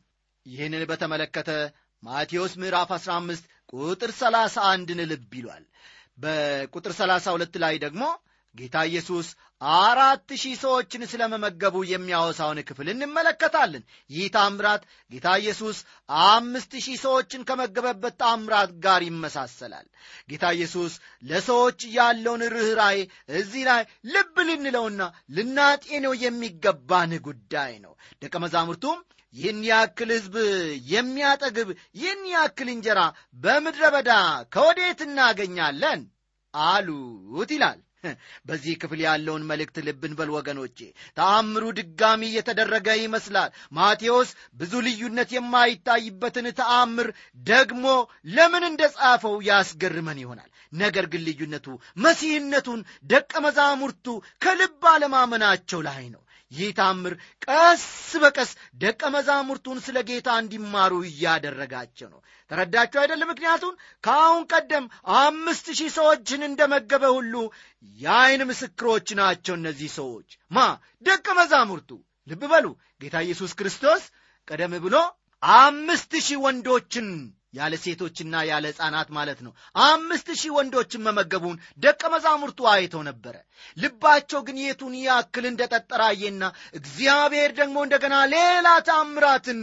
ይህንን 0.45 0.83
በተመለከተ 0.89 1.50
ማቴዎስ 2.03 2.53
ምዕራፍ 2.62 2.89
15 2.95 3.43
ቁጥር 3.74 4.12
31ን 4.17 5.00
ልብ 5.12 5.31
ይሏል። 5.38 5.63
በቁጥር 6.17 6.91
32 6.98 7.55
ላይ 7.63 7.75
ደግሞ 7.83 8.01
ጌታ 8.55 8.77
ኢየሱስ 8.89 9.27
አራት 9.62 10.29
ሺህ 10.41 10.55
ሰዎችን 10.62 11.03
ስለ 11.12 11.22
መመገቡ 11.31 11.75
የሚያወሳውን 11.89 12.60
ክፍል 12.67 12.88
እንመለከታለን። 12.91 13.83
ይህ 14.10 14.25
ታምራት 14.36 14.83
ጌታ 15.12 15.27
ኢየሱስ 15.41 15.77
አምስት 16.25 16.72
ሺህ 16.86 16.98
ሰዎችን 17.03 17.45
ከመገበበት 17.50 18.15
ታምራት 18.22 18.72
ጋር 18.86 19.01
ይመሳሰላል። 19.07 19.88
ጌታ 20.31 20.51
ኢየሱስ 20.57 20.93
ለሰዎች 21.24 21.79
ያለውን 21.95 22.43
ርኅራዬ 22.55 23.00
እዚህ 23.38 23.63
ላይ 23.69 23.81
ልብ 24.13 24.36
ልንለውና 24.50 25.01
ልናጤነው 25.38 26.15
የሚገባን 26.24 27.13
ጉዳይ 27.27 27.74
ነው። 27.86 27.95
ደቀ 28.24 28.36
መዛሙርቱም 28.45 29.00
ይህን 29.33 29.62
ያክል 29.67 30.10
ሕዝብ 30.15 30.36
የሚያጠግብ 30.89 31.69
ይህን 31.95 32.22
ያክል 32.33 32.67
እንጀራ 32.74 33.00
በምድረ 33.43 33.83
በዳ 33.95 34.12
ከወዴት 34.53 35.00
እናገኛለን 35.07 36.01
አሉት 36.53 37.51
ይላል። 37.55 37.79
በዚህ 38.48 38.74
ክፍል 38.81 39.00
ያለውን 39.05 39.43
መልእክት 39.50 39.77
ልብን 39.88 40.13
በል 40.17 40.29
ወገኖቼ። 40.36 40.77
ተአምሩ 41.17 41.63
ድጋሚ 41.79 42.22
እየተደረገ 42.29 42.88
ይመስላል። 43.00 43.50
ማቴዎስ 43.74 44.29
ብዙ 44.55 44.74
ልዩነት 44.88 45.29
የማይታይበትን 45.36 46.48
ተአምር 46.60 47.10
ደግሞ 47.45 47.86
ለምን 48.31 48.65
እንደ 48.69 48.83
ጻፈው 48.95 49.38
ያስገርመን 49.50 50.19
ይሆናል። 50.24 50.50
ነገር 50.74 51.05
ግን 51.12 51.24
ልዩነቱ 51.25 51.67
መሲህነቱን 51.98 52.79
ደቀ 53.05 53.31
መዛሙርቱ 53.45 54.05
ከልብ 54.41 54.83
አለማመናቸው 54.91 55.81
ላይ 55.88 56.03
ነው። 56.13 56.23
ይህ 56.53 56.69
ታምር 56.77 57.13
ቀስ 57.45 57.83
በቀስ 58.24 58.51
ደቀ 58.75 59.01
መዛሙርቱን 59.15 59.77
ስለ 59.86 59.98
ጌታ 60.10 60.29
እንዲማሩ 60.41 60.93
እያደረጋቸው 61.07 62.07
ነው። 62.13 62.19
ተረዳችሁ 62.51 63.00
አይደለም? 63.01 63.29
ምክንያቱም 63.31 63.74
ከአሁን 64.03 64.43
ቀደም 64.51 64.86
አምስት 65.19 65.67
ሺህ 65.79 65.91
ሰዎችን 65.98 66.48
እንደመገበ 66.50 67.03
ሁሉ 67.17 67.36
የአይን 68.00 68.43
ምስክሮች 68.50 69.07
ናቸው። 69.22 69.55
እነዚህ 69.60 69.91
ሰዎች 70.00 70.27
ማ 70.51 70.65
ደቀ 71.03 71.27
መዛሙርቱ። 71.39 71.89
ልብ 72.27 72.43
በሉ 72.51 72.65
ጌታ 73.01 73.15
ኢየሱስ 73.25 73.53
ክርስቶስ 73.53 74.03
ቀደም 74.48 74.75
ብሎ 74.83 74.95
አምስት 75.43 76.12
ሺህ 76.25 76.38
ወንዶችን 76.43 77.07
ያለ 77.53 77.74
ሴቶችና 77.83 78.36
ያለ 78.50 78.65
ሕፃናት 78.72 79.10
ማለት 79.17 79.39
ነው። 79.45 79.51
አምስት 79.86 80.27
ሺህ 80.39 80.53
ወንዶችን 80.55 81.03
መመገቡን 81.07 81.57
ደቀ 81.83 82.01
መዛሙርቱ 82.13 82.60
አይተው 82.72 83.01
ነበረ። 83.10 83.36
ልባቸው 83.77 84.41
ግን 84.48 84.57
የቱን 84.63 84.95
ያክል 85.03 85.45
እንደ 85.51 85.62
ጠጠራየና 85.74 86.43
እግዚአብሔር 86.79 87.51
ደግሞ 87.60 87.77
እንደገና 87.86 88.17
ሌላ 88.33 88.67
ታምራትን 88.89 89.62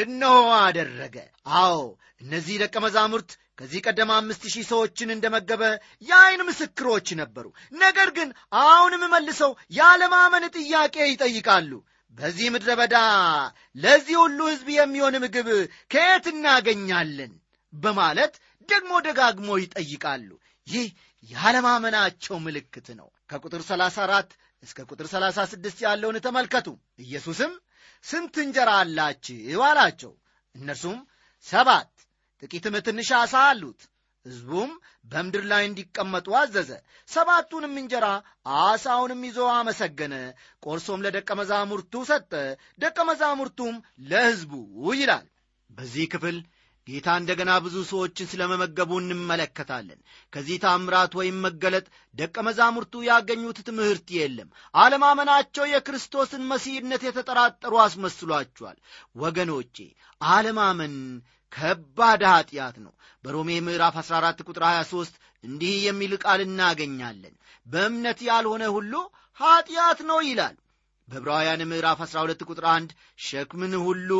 እነሆ 0.00 0.38
አደረገ 0.62 1.16
አዎ 1.60 1.78
እነዚህ 2.22 2.56
ደቀ 2.62 2.76
መዛሙርት 2.84 3.30
ከዚህ 3.58 3.80
ቀደም 3.86 4.10
አምስት 4.14 4.42
ሺህ 4.52 4.64
ሰዎችን 4.68 5.12
እንደመገበ 5.14 5.62
የዐይን 6.08 6.42
ምስክሮች 6.48 7.08
ነበሩ 7.18 7.46
ነገር 7.80 8.08
ግን 8.18 8.28
አሁንም 8.62 9.02
መልሰው 9.14 9.50
ያለማመን 9.78 10.44
ጥያቄ 10.56 10.96
ይጠይቃሉ 11.08 11.72
በዚህ 12.18 12.46
ምድረ 12.54 12.70
በዳ 12.78 12.96
ለዚህ 13.76 14.16
ሁሉ 14.22 14.38
ሕዝብ 14.50 14.68
የሚሆን 14.72 15.14
ምግብ 15.24 15.48
ከየት 15.90 16.26
እናገኛለን? 16.32 17.32
በማለት 17.72 18.34
ደግሞ 18.68 18.92
ደጋግሞ 19.06 19.50
ይጠይቃሉ። 19.58 20.30
ይህ 20.66 20.86
ያለማመናቸው 21.30 22.36
ምልክት 22.44 22.88
ነው። 22.98 23.08
ከቁጥር 23.30 23.62
34 23.68 24.30
እስከ 24.62 24.78
ቁጥር 24.90 25.06
36 25.12 25.84
ያለውን 25.86 26.16
ተመልከቱ። 26.26 26.68
ኢየሱስም 27.04 27.52
ስንት 28.04 28.34
እንጀራ 28.44 28.70
አላችሁ? 28.82 29.38
አላቸው። 29.62 30.12
እነርሱም 30.54 30.98
ሰባት 31.46 31.90
ጥቂትም 32.42 32.74
ትንሽ 32.86 33.08
ዓሣ 33.18 33.34
አሉት 33.48 33.80
ሕዝቡም 34.26 34.70
በምድር 35.06 35.44
ላይ 35.50 35.62
እንዲቀመጡ 35.66 36.28
አዘዘ። 36.40 36.70
ሰባቱንም 37.08 37.74
እንጀራ 37.80 38.06
ዓሣውንም 38.60 39.22
ይዞ 39.28 39.38
አመሰገነ። 39.54 40.14
ቆርሶም 40.62 41.04
ለደቀ 41.04 41.28
መዛሙርቱ 41.40 42.02
ሰጠ። 42.10 42.32
ደቀ 42.78 42.98
መዛሙርቱም 43.10 43.76
ለሕዝቡ 44.08 44.52
ይላል 44.94 45.26
በዚህ 45.70 46.06
ክፍል 46.12 46.38
ጌታ 46.86 47.08
እንደገና 47.20 47.50
ብዙ 47.64 47.76
ሰዎችን 47.88 48.28
ስለ 48.30 48.42
መመገቡ 48.50 48.90
እንመለከታለን። 49.00 49.98
ከዚህ 50.32 50.56
ታምራት 50.62 51.12
ወይም 51.18 51.36
መገለጥ 51.46 51.84
ደቀ 52.14 52.36
መዛሙርቱ 52.46 53.02
ያገኙት 53.08 53.58
ትምህርት 53.68 54.08
የለም። 54.16 54.48
አለማመናቸው 54.74 55.64
የክርስቶስን 55.70 56.42
መሲህነት 56.52 57.02
የተጠራጠሩ 57.06 57.74
አስመስሏቸዋል። 57.84 58.78
ወገኖቼ 59.16 59.76
አለማመን 60.20 60.96
ከባድ 61.52 62.22
ኀጢአት 62.30 62.76
ነው። 62.84 62.92
በሮሜ 63.24 63.50
ምዕራፍ 63.66 63.96
14 64.02 64.42
ቁጥር 64.48 64.64
23 64.68 65.14
እንዲህ 65.44 65.74
የሚል 65.86 66.12
ቃል 66.24 66.40
እናገኛለን። 66.46 67.34
በእምነት 67.66 68.18
ያልሆነ 68.28 68.64
ሁሉ 68.76 68.92
ኀጢአት 69.38 70.00
ነው 70.10 70.18
ይላል። 70.28 70.56
በዕብራውያን 71.08 71.62
ምዕራፍ 71.70 72.00
12 72.06 72.42
ቁጥር 72.48 72.64
1 72.72 72.90
ሸክምን 73.20 73.74
ሁሉ 73.86 74.10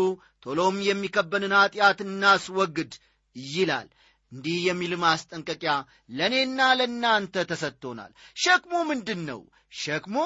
ቶሎም 0.45 0.77
የሚከበንን 0.87 1.55
ኀጢአት 1.59 1.99
እናስወግድ 2.07 2.93
ይላል። 3.37 3.89
እንዲህ 4.33 4.59
የሚል 4.67 4.93
ማስጠንቀቂያ 5.03 5.73
ለእኔና 6.11 6.61
ለእናንተ 6.79 7.45
ተሰጥቶናል። 7.51 8.13
ሸክሙ 8.37 8.73
ምንድን 8.91 9.21
ነው? 9.31 9.41
ሸክሙ 9.75 10.17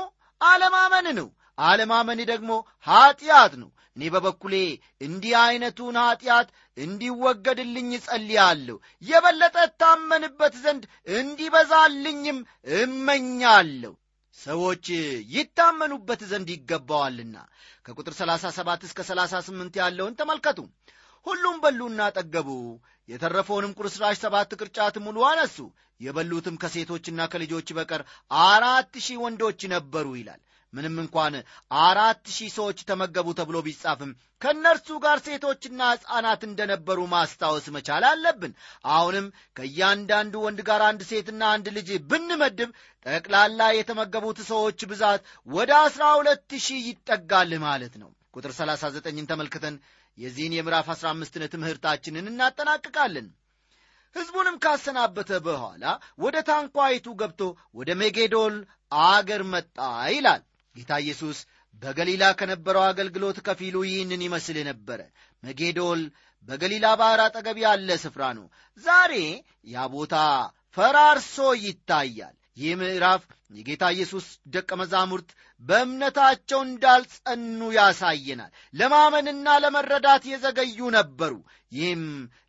አለማመን 0.41 1.09
ነው። 1.19 1.29
አለማመን 1.59 2.21
ደግሞ 2.31 2.51
ኀጢአት 2.87 3.53
ነው 3.63 3.71
እኔ 3.97 4.05
በበኩሌ 4.11 4.55
እንዲህ 5.01 5.35
ዐይነቱን 5.41 5.97
ኀጢአት 6.03 6.49
እንዲወገድልኝ 6.77 7.91
እጸልያለሁ። 7.95 8.77
የበለጠ 9.03 9.57
እታመንበት 9.69 10.55
ዘንድ 10.65 10.85
እንዲበዛልኝም 11.17 12.39
እመኛለሁ። 12.79 13.93
ሰዎች 14.37 14.87
ይታመኑበት 15.35 16.23
ዘንድ 16.31 16.49
ይገባዋልና 16.55 17.37
ከቁጥር 17.87 18.15
37 18.21 18.87
እስከ 18.89 19.01
38 19.09 19.79
ያለውን 19.83 20.17
ተመልከቱ። 20.21 20.59
ሁሉም 21.27 21.57
በሉና 21.63 22.01
ጠገቡ። 22.17 22.49
የተረፈውንም 23.09 23.77
ቁርስራሽ 23.79 24.17
ሰባት 24.21 24.51
ቅርጫት 24.59 24.97
ሙሉ 25.05 25.19
አነሱ። 25.31 25.57
የበሉትም 26.01 26.59
ከሴቶችና 26.63 27.21
ከልጆች 27.33 27.69
በቀር 27.77 28.03
አራት 28.47 28.93
ሺህ 29.05 29.21
ወንዶች 29.25 29.61
ነበሩ 29.75 30.07
ይላል 30.19 30.41
ምንም 30.75 30.97
እንኳን 31.03 31.35
አራት 31.81 32.23
ሺህ 32.37 32.51
ሰዎች 32.57 32.79
ተመገቡ 32.89 33.27
ተብሎ 33.39 33.57
ቢጻፍም 33.67 34.11
ከእነርሱ 34.43 34.89
ጋር 35.05 35.19
ሴቶችና 35.27 35.81
ሕፃናት 35.93 36.43
እንደነበሩ 36.49 36.99
ማስታወስ 37.13 37.67
መቻል 37.77 38.05
አለብን። 38.09 38.53
አሁንም 38.93 39.27
ከእያንዳንዱ 39.57 40.35
ወንድ 40.45 40.61
ጋር 40.69 40.83
አንድ 40.89 41.03
ሴትና 41.11 41.43
አንድ 41.55 41.69
ልጅ 41.77 41.91
ብንመድብ 42.11 42.73
ጠቅላላ 43.07 43.71
የተመገቡት 43.75 44.41
ሰዎች 44.51 44.81
ብዛት 44.91 45.23
ወደ 45.49 45.73
አስራ 45.85 46.05
ሁለት 46.19 46.51
ሺህ 46.67 46.83
ይጠጋል 46.91 47.53
ማለት 47.67 47.97
ነው። 48.03 48.11
ቁጥር 48.35 48.53
39ን 48.59 49.31
ተመልክተን 49.31 49.75
የዚህን 50.19 50.57
የምዕራፍ 50.57 50.89
15ን 50.95 51.45
ትምህርታችንን 51.53 52.31
እናጠናቅቃለን። 52.31 53.27
ሕዝቡንም 54.17 54.57
ካሰናበተ 54.65 55.31
በኋላ 55.47 55.85
ወደ 56.19 56.37
ታንኳይቱ 56.49 57.07
ገብቶ 57.21 57.41
ወደ 57.79 57.91
ሜጌዶል 58.01 58.57
አገር 59.07 59.43
መጣ 59.53 59.77
ይላል 60.13 60.43
ጌታ 60.77 60.93
ኢየሱስ 61.05 61.39
በገሊላ 61.83 62.25
ከነበረው 62.39 62.85
አገልግሎት 62.89 63.39
ከፊሉ 63.47 63.77
ይህንን 63.89 64.23
ይመስል 64.27 64.59
ነበረ 64.69 65.01
መጌዶል 65.43 66.03
በገሊላ 66.49 66.87
ባሕር 67.01 67.21
አጠገብ 67.25 67.59
ያለ 67.65 67.91
ስፍራ 68.03 68.23
ነው። 68.39 68.47
ዛሬ 68.85 69.13
ያ 69.67 69.87
ቦታ 69.95 70.15
ፈራርሶ 70.77 71.37
ይታያል 71.65 72.35
ይህ 72.57 72.73
ምዕራፍ 72.81 73.23
የጌታ 73.55 73.85
ኢየሱስ 73.95 74.27
ደቀ 74.47 74.71
መዛሙርት 74.81 75.29
በእምነታቸው 75.63 76.61
እንዳልጸኑ 76.67 77.61
ያሳየናል። 77.77 78.51
ለማመንና 78.75 79.57
ለመረዳት 79.63 80.23
የዘገዩ 80.31 80.79
ነበሩ። 80.97 81.35
ይህም 81.73 82.03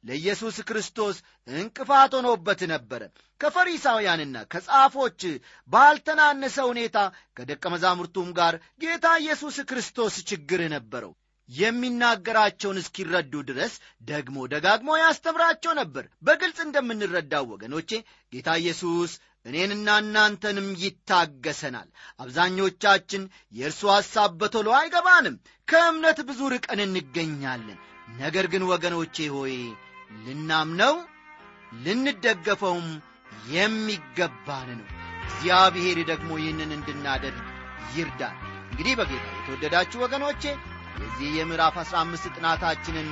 ለኢየሱስ 0.07 0.55
ክርስቶስ 0.69 1.17
እንቅፋት 1.55 2.13
ሆኖበት 2.17 2.61
ነበረ። 2.73 3.01
ከፈሪሳውያንና 3.41 4.45
ከጻፎች 4.51 5.21
ባልተናነሰ 5.69 6.57
ሁኔታ 6.71 6.97
ከደቀ 7.37 7.63
መዛሙርቱም 7.73 8.29
ጋር 8.39 8.53
ጌታ 8.83 9.07
ኢየሱስ 9.23 9.57
ክርስቶስ 9.71 10.15
ችግር 10.29 10.61
ነበረው። 10.75 11.13
የሚናገራቸውን 11.49 12.79
እስኪረዱ 12.81 13.33
ድረስ 13.49 13.73
ደግሞ 14.07 14.45
ደጋግሞ 14.53 14.89
ያስተምራቸው 15.01 15.73
ነበር። 15.79 16.05
በግልጽ 16.25 16.59
እንደምንረዳው 16.63 17.45
ወገኖቼ 17.53 17.89
ጌታ 18.33 18.49
ኢየሱስ 18.61 19.11
እኔንና 19.45 19.88
እናንተንም 20.01 20.67
ይታገሰናል። 20.81 21.88
አብዛኞቻችን 22.19 23.23
የእርሱ 23.53 23.81
ሐሳብ 23.95 24.31
በቶሎ 24.39 24.69
አይገባንም። 24.77 25.36
ከእምነት 25.67 26.19
ብዙ 26.29 26.39
ርቀን 26.53 26.79
እንገኛለን። 26.86 27.79
ነገር 28.19 28.45
ግን 28.53 28.63
ወገኖቼ 28.71 29.15
ሆይ 29.36 29.55
ልናምነው 30.25 30.95
ልንደገፈውም 31.86 32.89
የሚገባን 33.55 34.69
ነው። 34.79 34.88
እግዚአብሔር 35.27 35.99
ደግሞ 36.12 36.31
ይህንን 36.41 36.71
እንድናደርግ 36.75 37.39
ይርዳል 37.95 38.38
እንግዲህ 38.67 38.93
በጌታ 38.99 39.25
የተወደዳችሁ 39.34 39.99
ወገኖቼ 40.03 40.43
የዚህ 40.99 41.29
የምዕራፍ 41.38 41.75
አሥራ 41.81 41.95
አምስት 42.03 42.25
ጥናታችንን 42.36 43.10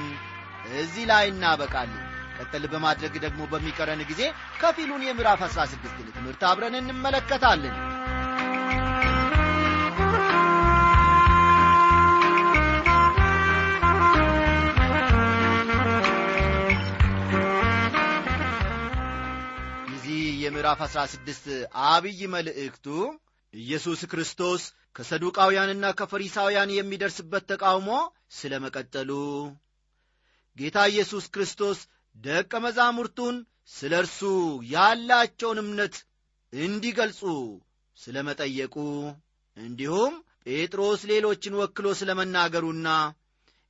እዚህ 0.79 1.05
ላይ 1.11 1.25
እናበቃለን 1.31 2.01
ቀጠል 2.37 2.63
በማድረግ 2.71 3.15
ደግሞ 3.25 3.41
በሚቀረን 3.51 4.03
ጊዜ 4.11 4.21
ከፊሉን 4.61 5.07
የምዕራፍ 5.07 5.43
አሥራ 5.47 5.63
ስድስትን 5.73 6.07
ትምህርት 6.15 6.43
አብረን 6.49 6.77
እንመለከታለን። 6.81 7.75
የዚህ 19.89 20.21
የምዕራፍ 20.43 20.79
አሥራ 20.85 21.01
ስድስት 21.13 21.45
አብይ 21.87 22.21
መልእክቱ 22.33 22.87
ኢየሱስ 23.53 24.01
ክርስቶስ 24.11 24.63
ከሰዱቃውያንና 24.95 25.85
ከፈሪሳውያን 25.99 26.73
የሚደርስበት 26.75 27.43
ተቃውሞ 27.51 27.89
ስለ 28.37 28.53
መቀጠሉ 28.63 29.11
ጌታ 30.57 30.77
ኢየሱስ 30.91 31.25
ክርስቶስ 31.35 31.79
ደቀ 32.15 32.53
መዛሙርቱን 32.65 33.35
ስለ 33.71 33.93
እርሱ 34.01 34.19
ያላቸውን 34.73 35.59
እምነት 35.63 35.95
እንዲገልጹ 36.53 37.21
ስለ 37.97 38.15
መጠየቁ 38.27 38.75
እንዲሁም 39.57 40.13
ጴጥሮስ 40.47 41.01
ሌሎችን 41.11 41.57
ወክሎ 41.61 41.87
ስለ 41.99 42.11
መናገሩና 42.19 42.87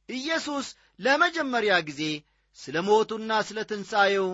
ኢየሱስ 0.10 0.68
ለመጀመሪያ 1.00 1.74
ጊዜ 1.90 2.02
ስለ 2.60 2.78
ሞቱና 2.88 3.32
ስለ 3.48 3.60
ትንሣኤው 3.70 4.28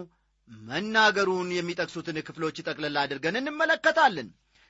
መናገሩን 0.68 1.50
የሚጠቅሱትን 1.56 2.18
ክፍሎች 2.28 2.58
ጠቅለላ 2.68 2.98
አድርገን 3.06 3.40
እንመለከታለን። 3.42 4.30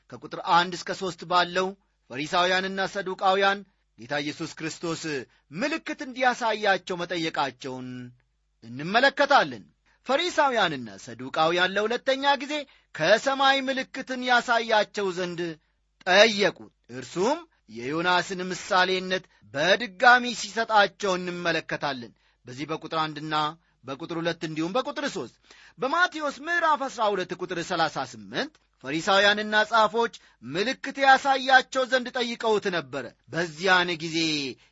ከቁጥር 0.10 0.40
አንድ 0.58 0.74
እስከ 0.78 0.92
ሦስት 1.02 1.22
ባለው 1.32 1.68
ፈሪሳውያንና 2.10 2.80
ሰዱቃውያን 2.94 3.60
ጌታ 3.98 4.14
ኢየሱስ 4.24 4.52
ክርስቶስ 4.60 5.02
ምልክት 5.62 6.00
እንዲያሳያቸው 6.06 6.96
መጠየቃቸውን 7.02 7.88
እንመለከታለን። 8.64 9.64
ፈሪሳውያንና 10.08 10.90
ሰዱቃውያን 11.04 11.74
ለሁለተኛ 11.76 12.24
ጊዜ 12.42 12.54
ከሰማይ 12.96 13.58
ምልክትን 13.68 14.22
ያሳያቸው 14.30 15.08
ዘንድ 15.18 15.42
ጠየቁት። 16.08 16.72
እርሱም 16.94 17.40
የዮናስን 17.72 18.40
ምሳሌነት 18.52 19.24
በድጋሚ 19.54 20.24
ሲሰጣቸው 20.40 21.12
እንመለከታለን። 21.18 22.14
በዚህ 22.46 22.66
በቁጥር 22.72 23.00
አንድና 23.04 23.36
በቁጥር 23.86 24.18
ሁለት 24.22 24.42
እንዲሁም 24.48 24.74
በቁጥር 24.76 25.06
ሦስት 25.14 25.36
በማቴዎስ 25.80 26.38
ምዕራፍ 26.46 26.82
12 26.88 27.36
ቁጥር 27.40 27.60
38 27.68 28.58
ፈሪሳውያንና 28.84 29.56
ጻፎች 29.70 30.14
ምልክት 30.46 30.98
ያሳያቸው 31.06 31.84
ዘንድ 31.92 32.08
ጠይቀውት 32.18 32.66
ነበረ። 32.76 33.06
በዚያን 33.34 33.90
ጊዜ 34.04 34.18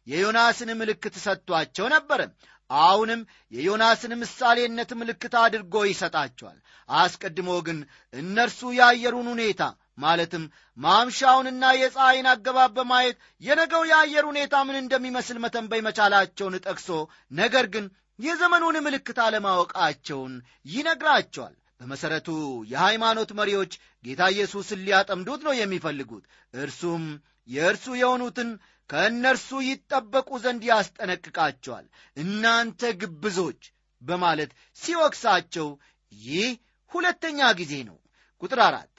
የዮናስን 0.08 0.70
ምልክት 0.82 1.16
ሰጥቷቸው 1.26 1.88
ነበረ 1.96 2.22
አሁንም 2.70 3.22
የዮናስን 3.54 4.14
ምሳሌነት 4.22 4.90
ምልክት 5.00 5.36
አድርጎ 5.42 5.84
ይሰጣቸዋል። 5.88 6.58
አስቀድሞ 6.90 7.50
ግን 7.68 7.78
እነርሱ 8.14 8.70
የአየሩን 8.78 9.28
ሁኔታ 9.34 9.62
ማለትም 9.98 10.44
ማምሻውንና 10.78 11.64
የፀሐይን 11.78 12.28
አገባብ 12.32 12.74
በማየት 12.78 13.16
የነገው 13.42 13.84
የአየር 13.86 14.26
ሁኔታ 14.32 14.56
ምን 14.68 14.78
እንደሚመስል 14.82 15.38
መተንበይ 15.44 15.82
መቻላቸውን 15.88 16.58
ጠቅሶ 16.66 16.90
ነገር 17.34 17.68
ግን 17.76 17.88
የዘመኑን 18.20 18.78
ምልክት 18.86 19.18
አለማወቃቸውን 19.26 20.36
ይነግራቸዋል። 20.72 21.56
በመሠረቱ 21.82 22.30
የሃይማኖት 22.72 23.32
መሪዎች 23.40 23.74
ጌታ 24.06 24.22
ኢየሱስን 24.34 24.80
ሊያጠምዱት 24.86 25.42
ነው 25.48 25.54
የሚፈልጉት። 25.58 26.24
እርሱም 26.54 27.04
የእርሱ 27.50 27.86
የሆኑትን 28.00 28.50
ከእነርሱ 28.90 29.50
ይጠበቁ 29.68 30.30
ዘንድ 30.44 30.62
ያስጠነቅቃቸዋል። 30.70 31.86
እናንተ 32.18 32.82
ግብዞች! 33.02 33.62
በማለት 34.02 34.52
ሲወቅሳቸው 34.78 35.68
ይህ 36.12 36.50
ሁለተኛ 36.92 37.40
ጊዜ 37.60 37.74
ነው። 37.88 37.98
ቁጥር 38.42 38.60
አራት 38.66 38.94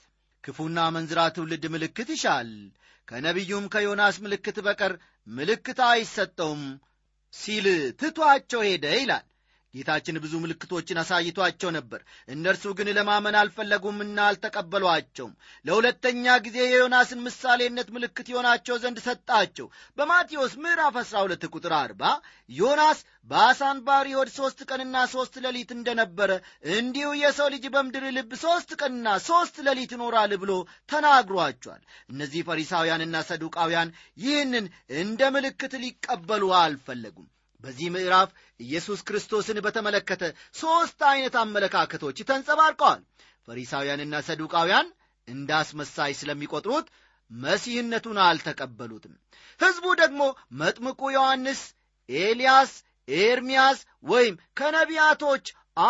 ክፉና 0.44 0.78
መንዝራ 0.94 1.20
ትውልድ 1.36 1.64
ምልክት 1.74 2.08
ይሻል። 2.14 2.50
ከነቢዩም 3.08 3.64
ከዮናስ 3.72 4.16
ምልክት 4.24 4.56
በቀር 4.66 4.92
ምልክት 5.26 5.78
አይሰጠውም 5.88 6.62
ሲል 7.34 7.66
ትቷቸው 8.00 8.60
ሄደ 8.68 8.86
ይላል 8.98 9.24
ጌታችን 9.74 10.20
ብዙ 10.22 10.34
ምልክቶችን 10.42 11.00
አሳይቷቸው 11.02 11.70
ነበር። 11.76 12.00
እነርሱ 12.28 12.72
ግን 12.78 12.88
ለማመን 12.98 13.36
አልፈለጉምና 13.40 14.18
አልተቀበሏቸውም። 14.28 15.34
ለሁለተኛ 15.64 16.36
ጊዜ 16.46 16.58
የዮናስን 16.64 17.20
ምሳሌነት 17.26 17.88
ምልክት 17.96 18.28
የሆናቸው 18.30 18.78
ዘንድ 18.82 18.98
ሰጣቸው። 19.06 19.66
በማቴዎስ 19.98 20.54
ምዕራፍ 20.62 20.96
12 21.02 21.46
ቁጥር 21.52 21.74
40 21.78 22.12
ዮናስ 22.50 23.00
በአሳን 23.30 23.78
ባሪ 23.86 24.08
ሆድ 24.16 24.28
ሦስት 24.36 24.60
ቀንና 24.70 24.96
ሦስት 25.12 25.34
ሌሊት 25.44 25.70
እንደነበረ 25.74 26.30
እንዲሁ 26.74 27.08
የሰው 27.20 27.48
ልጅ 27.54 27.64
በምድር 27.74 28.04
ልብ 28.16 28.30
ሦስት 28.44 28.70
ቀንና 28.80 29.16
ሦስት 29.26 29.56
ሌሊት 29.66 29.90
ይኖራል 29.96 30.34
ብሎ 30.42 30.52
ተናግሯቸዋል። 30.92 31.82
እነዚህ 32.10 32.46
ፈሪሳውያንና 32.48 33.16
ሰዱቃውያን 33.28 33.94
ይህንን 34.18 34.66
እንደ 34.98 35.30
ምልክት 35.36 35.74
ሊቀበሉ 35.84 36.44
አልፈለጉም። 36.60 37.28
በዚህ 37.64 37.86
ምዕራፍ 37.94 38.28
ኢየሱስ 38.60 39.00
ክርስቶስን 39.08 39.58
በተመለከተ 39.64 40.22
ሦስት 40.54 41.00
ዐይነት 41.10 41.36
አመለካከቶች 41.42 42.18
ተንጸባርቀዋል። 42.28 43.00
ፈሪሳውያንና 43.48 44.14
ሰዱቃውያን 44.26 44.88
እንዳስመሳይ 45.28 46.12
ስለሚቆጥሩት 46.18 46.86
መሲህነቱን 47.30 48.18
አልተቀበሉትም። 48.26 49.14
ሕዝቡ 49.60 49.86
ደግሞ 50.00 50.20
መጥምቁ 50.60 51.00
ዮሐንስ 51.16 51.60
ኤልያስ 52.08 52.72
ኤርምያስ 53.08 53.78
ወይም 54.04 54.34
ከነቢያቶች 54.58 55.44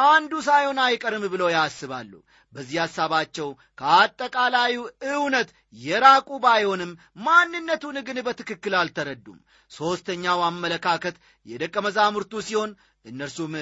አንዱ 0.05 0.33
ሳይሆን 0.47 0.79
አይቀርም 0.85 1.25
ብለው 1.33 1.49
ያስባሉ። 1.53 2.13
በዚህ 2.53 2.79
ሐሳባቸው 2.83 3.49
ከአጠቃላዩ 3.79 4.77
እውነት 5.13 5.49
የራቁ 5.79 6.29
ባይሆንም 6.45 6.93
ማንነቱን 7.21 7.97
ግን 8.07 8.19
በትክክል 8.27 8.75
አልተረዱም 8.79 9.39
ሦስተኛው 9.71 10.41
አመለካከት 10.47 11.17
የደቀ 11.47 11.77
መዛሙርቱ 11.87 12.41
ሲሆን 12.47 12.71
እነርሱም 13.05 13.53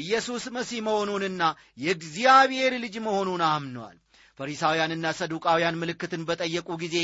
ኢየሱስ 0.00 0.44
መሲህ 0.56 0.80
መሆኑንና 0.86 1.42
የእግዚአብሔር 1.78 2.74
ልጅ 2.84 2.96
መሆኑን 3.06 3.42
አምነዋል። 3.48 3.96
ፈሪሳውያንና 4.38 5.06
ሰዱቃውያን 5.18 5.78
ምልክትን 5.80 6.22
በጠየቁ 6.28 6.68
ጊዜ 6.82 6.96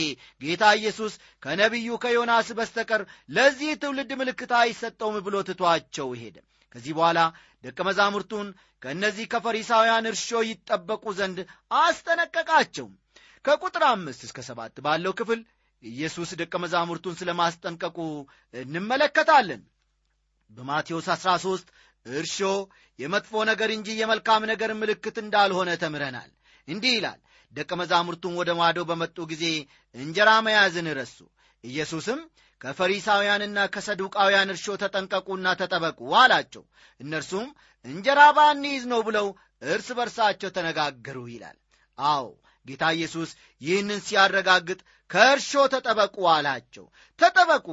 ጌታ 0.43 0.65
ኢየሱስ 0.79 1.13
ከነቢዩ 1.43 1.97
ከዮናስ 2.03 2.49
በስተቀር 2.59 3.03
ለዚህ 3.31 3.71
ትውልድ 3.83 4.11
ምልክት 4.21 4.53
አይሰጠውም 4.61 5.17
ብሎ 5.27 5.37
ትቷቸው 5.49 6.11
ሄደ። 6.21 6.37
ከዚህ 6.75 6.93
በኋላ 6.99 7.21
ደቀ 7.65 7.79
መዛሙርቱን 7.89 8.47
ከእነዚህ 8.83 9.27
ከፈሪሳውያን 9.33 10.09
እርሾ 10.11 10.29
ይጠበቁ 10.49 11.05
ዘንድ 11.19 11.39
አስጠነቀቃቸው። 11.83 12.87
ከቁጥር 13.45 13.85
አምስት 13.89 14.21
እስከ 14.27 14.39
ሰባት 14.49 14.77
ባለው 14.85 15.13
ክፍል 15.19 15.41
ኢየሱስ 15.83 16.31
ደቀ 16.41 16.55
መዛሙርቱን 16.63 17.15
ስለ 17.21 17.31
ማስጠንቀቁ 17.39 17.99
እንመለከታለን። 18.55 19.63
በማቴዎስ 20.51 21.07
13 21.15 21.69
እርሾ 22.07 22.39
የመጥፎ 22.99 23.43
ነገር 23.51 23.71
እንጂ 23.75 23.89
የመልካም 23.99 24.43
ነገር 24.51 24.71
ምልክት 24.81 25.17
እንዳልሆነ 25.23 25.71
ተምረናል። 25.83 26.31
እንዲህ 26.69 26.93
ይላል 26.97 27.21
ደቀ 27.53 27.71
መዛሙርቱን 27.81 28.35
ወደ 28.41 28.51
ማዶ 28.59 28.79
በመጡ 28.91 29.17
ጊዜ 29.33 29.45
እንጀራ 29.95 30.31
መያዝን 30.47 30.89
ረሱ። 30.99 31.17
ኢየሱስም 31.65 32.21
ከፈሪሳውያንና 32.61 33.59
ከሰዱቃውያን 33.75 34.53
እርሾ 34.55 34.75
ተጠንቀቁና 34.83 35.47
ተጠበቁ 35.61 36.01
አላቸው። 36.21 36.63
እነርሱም 37.01 37.49
እንጀራ 37.85 38.21
ባንይዝ 38.37 38.83
ነው 38.93 39.01
ብለው 39.09 39.27
እርስ 39.67 39.89
በርሳቸው 39.99 40.51
ተነጋገሩ 40.57 41.19
ይላል። 41.33 41.59
አዎ 41.99 42.25
ጌታ 42.67 42.85
ኢየሱስ 42.97 43.31
ይህንን 43.61 44.01
ሲያረጋግጥ 44.07 44.81
ከእርሾ 45.11 45.53
ተጠበቁ 45.73 46.17
አላቸው። 46.35 46.85
ተጠበቁ 47.19 47.67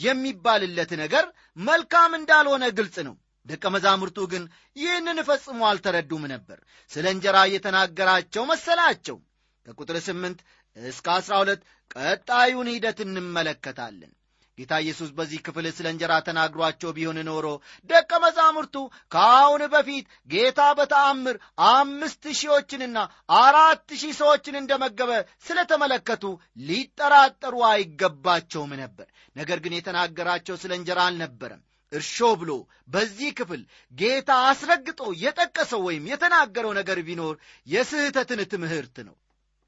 የሚባልለት 0.00 0.92
ነገር 1.02 1.24
መልካም 1.66 2.12
እንዳልሆነ 2.18 2.64
ግልጽ 2.78 2.96
ነው። 3.08 3.14
ደቀ 3.46 3.64
መዛሙርቱ 3.74 4.18
ግን 4.32 4.44
ይህንን 4.76 5.18
ፈጽሞ 5.28 5.60
አልተረዱም 5.68 6.24
ነበር። 6.32 6.58
ስለ 6.90 7.06
እንጀራ 7.14 7.36
እየተናገራቸው 7.48 8.44
መሰላቸው። 8.52 9.18
ከቁጥር 9.66 9.96
ስምንት 10.06 10.38
እስከ 10.76 11.06
አሥራ 11.14 11.34
ሁለት 11.42 11.60
ቀጣዩን 11.94 12.68
ሂደት 12.72 12.98
እንመለከታለን 13.04 14.12
ጌታ 14.58 14.74
ኢየሱስ 14.82 15.10
በዚህ 15.16 15.40
ክፍል 15.46 15.66
ስለ 15.76 15.86
እንጀራ 15.92 16.12
ተናግሯቸው 16.26 16.90
ቢሆን 16.96 17.18
ኖሮ 17.28 17.46
ደቀ 17.90 18.10
መዛሙርቱ 18.22 18.76
ከአሁን 19.12 19.62
በፊት 19.74 20.04
ጌታ 20.30 20.60
በተአምር 20.78 21.36
አምስት 21.70 22.24
ሺዎችንና 22.38 22.98
አራት 23.40 23.88
ሺህ 24.02 24.14
ሰዎችን 24.20 24.58
እንደመገበ 24.60 25.10
ስለተመለከቱ 25.46 26.24
ሊጠራጠሩ 26.68 27.54
አይገባቸውም 27.70 28.72
ነበር። 28.82 29.06
ነገር 29.36 29.60
ግን 29.64 29.76
የተናገራቸው 29.76 30.56
ስለ 30.62 30.72
እንጀራ 30.78 31.00
አልነበረም። 31.08 31.62
እርሾ 31.92 32.16
ብሎ 32.40 32.52
በዚህ 32.88 33.30
ክፍል 33.38 33.60
ጌታ 33.92 34.30
አስረግጦ 34.48 35.02
የጠቀሰው 35.20 35.82
ወይም 35.88 36.06
የተናገረው 36.12 36.72
ነገር 36.78 36.98
ቢኖር 37.08 37.34
የስህተትን 37.66 38.40
ትምህርት 38.52 38.96
ነው። 39.08 39.16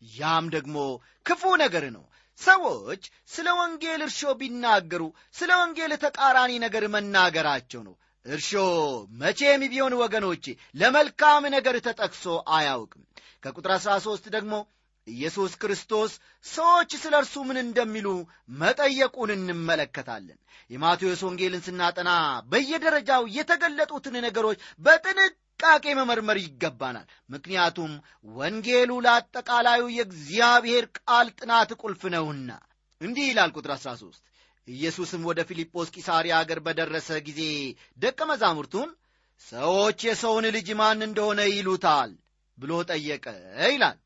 ያም 0.02 0.46
ደግሞ 0.54 0.76
ክፉ 1.26 1.42
ነገር 1.62 1.84
ነው 1.94 2.04
ሰዎች 2.40 3.02
ስለ 3.30 3.48
ወንጌል 3.60 4.00
እርሾ 4.06 4.32
ቢናገሩ 4.40 5.02
ስለ 5.34 5.50
ወንጌል 5.60 5.92
ተቃራኒ 6.04 6.52
ነገር 6.64 6.84
መናገራቸው 6.94 7.82
ነው። 7.88 7.94
እርሾ 8.26 8.50
መቼም 9.20 9.62
ቢሆን 9.72 9.94
ወገኖቼ 10.00 10.44
ለመልካም 10.80 11.44
ነገር 11.56 11.76
ተጠቅሶ 11.86 12.24
አያውቅም። 12.56 13.04
ከቁጥር 13.44 13.72
13 13.78 14.28
ደግሞ 14.36 14.54
ኢየሱስ 15.06 15.52
ክርስቶስ 15.54 16.12
ሰዎች 16.46 16.90
ስለ 17.02 17.14
እርሱ 17.20 17.34
ምን 17.48 17.58
እንደሚሉ 17.62 18.08
መጠየቁን 18.60 19.30
እንመለከታለን። 19.36 20.38
የማቴዎስ 20.70 21.20
ወንጌልን 21.26 21.62
ስናጠና 21.66 22.10
በየደረጃው 22.50 23.22
የተገለጡትን 23.36 24.16
ነገሮች 24.26 24.58
በጥንቃቄ 25.60 25.84
መመርመር 25.98 26.38
ይገባናል። 26.40 27.06
ምክንያቱም 27.30 27.92
ወንጌሉ 28.34 28.90
ለአጠቃላዩ 29.04 29.82
የእግዚአብሔር 29.94 30.84
ቃል 30.98 31.26
ጥናት 31.38 31.70
ቁልፍ 31.80 32.02
ነውና። 32.14 32.50
እንዲህ 33.00 33.26
ይላል 33.30 33.50
ቁጥር 33.56 33.72
13 33.76 34.20
ኢየሱስም 34.68 35.22
ወደ 35.28 35.40
ፊልጶስ 35.48 35.88
ቂሳርያ 35.96 36.34
አገር 36.40 36.58
በደረሰ 36.66 37.08
ጊዜ 37.28 37.40
ደቀ 37.98 38.18
መዛሙርቱን 38.30 38.88
ሰዎች 39.46 39.98
የሰውን 40.08 40.46
ልጅ 40.56 40.68
ማን 40.80 41.02
እንደሆነ 41.08 41.40
ይሉታል 41.50 42.12
ብሎ 42.58 42.72
ጠየቀ 42.90 43.26
ይላል። 43.68 43.98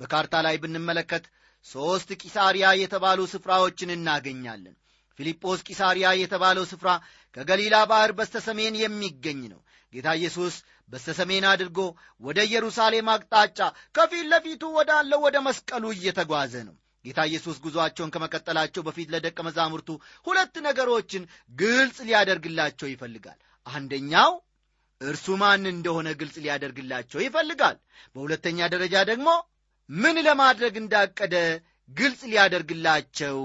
በካርታ 0.00 0.34
ላይ 0.46 0.56
ብንመለከት 0.62 1.24
ሦስት 1.66 2.10
ቂሳርያ 2.22 2.66
የተባሉ 2.80 3.20
ስፍራዎችን 3.32 3.94
እናገኛለን። 3.96 4.76
ፊልጶስ 5.18 5.60
ቂሳርያ 5.68 6.08
የተባለው 6.16 6.66
ስፍራ 6.70 6.88
ከገሊላ 7.36 7.76
ባሕር 7.90 8.12
በስተሰሜን 8.18 8.74
የሚገኝ 8.82 9.40
ነው 9.52 9.60
ጌታ 9.92 10.08
ኢየሱስ 10.18 10.54
በስተሰሜን 10.90 11.44
አድርጎ 11.50 11.78
ወደ 12.22 12.38
ኢየሩሳሌም 12.48 13.08
አቅጣጫ 13.12 13.58
ከፊት 13.94 14.26
ለፊቱ 14.32 14.62
ወዳለው 14.76 15.20
ወደ 15.26 15.36
መስቀሉ 15.46 15.84
እየተጓዘ 15.94 16.54
ነው። 16.68 16.74
ጌታ 17.04 17.20
ኢየሱስ 17.30 17.56
ጉዞአቸውን 17.64 18.12
ከመቀጠላቸው 18.14 18.82
በፊት 18.86 19.08
ለደቀ 19.14 19.38
መዛሙርቱ 19.46 19.88
ሁለት 20.26 20.54
ነገሮችን 20.66 21.22
ግልጽ 21.54 21.98
ሊያደርግላቸው 22.08 22.88
ይፈልጋል። 22.90 23.38
አንደኛው 23.66 24.30
እርሱ 25.00 25.26
ማን 25.40 25.64
እንደሆነ 25.72 26.08
ግልጽ 26.20 26.36
ሊያደርግላቸው 26.44 27.20
ይፈልጋል። 27.24 27.76
በሁለተኛ 28.14 28.68
ደረጃ 28.74 28.96
ደግሞ 29.10 29.28
ምን 29.88 30.16
ለማድረግ 30.26 30.74
እንዳቀደ 30.80 31.34
ግልጽ 31.90 32.20
ሊያደርግላቸው 32.32 33.38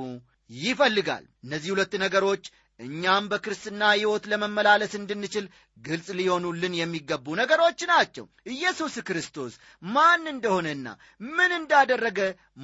ይፈልጋል። 0.49 1.25
እነዚህ 1.45 1.69
ሁለት 1.73 1.93
ነገሮች 2.03 2.43
እኛም 2.79 3.25
በክርስትና 3.31 3.81
ሕይወት 3.93 4.23
ለመመላለስ 4.31 4.93
እንድንችል 4.99 5.45
ግልጽ 5.77 6.07
ሊሆኑልን 6.19 6.73
የሚገቡ 6.77 7.35
ነገሮች 7.39 7.81
ናቸው። 7.91 8.25
ኢየሱስ 8.53 8.95
ክርስቶስ 9.07 9.53
ማን 9.89 10.23
እንደሆነና 10.33 10.87
ምን 11.31 11.51
እንዳደረገ 11.59 12.19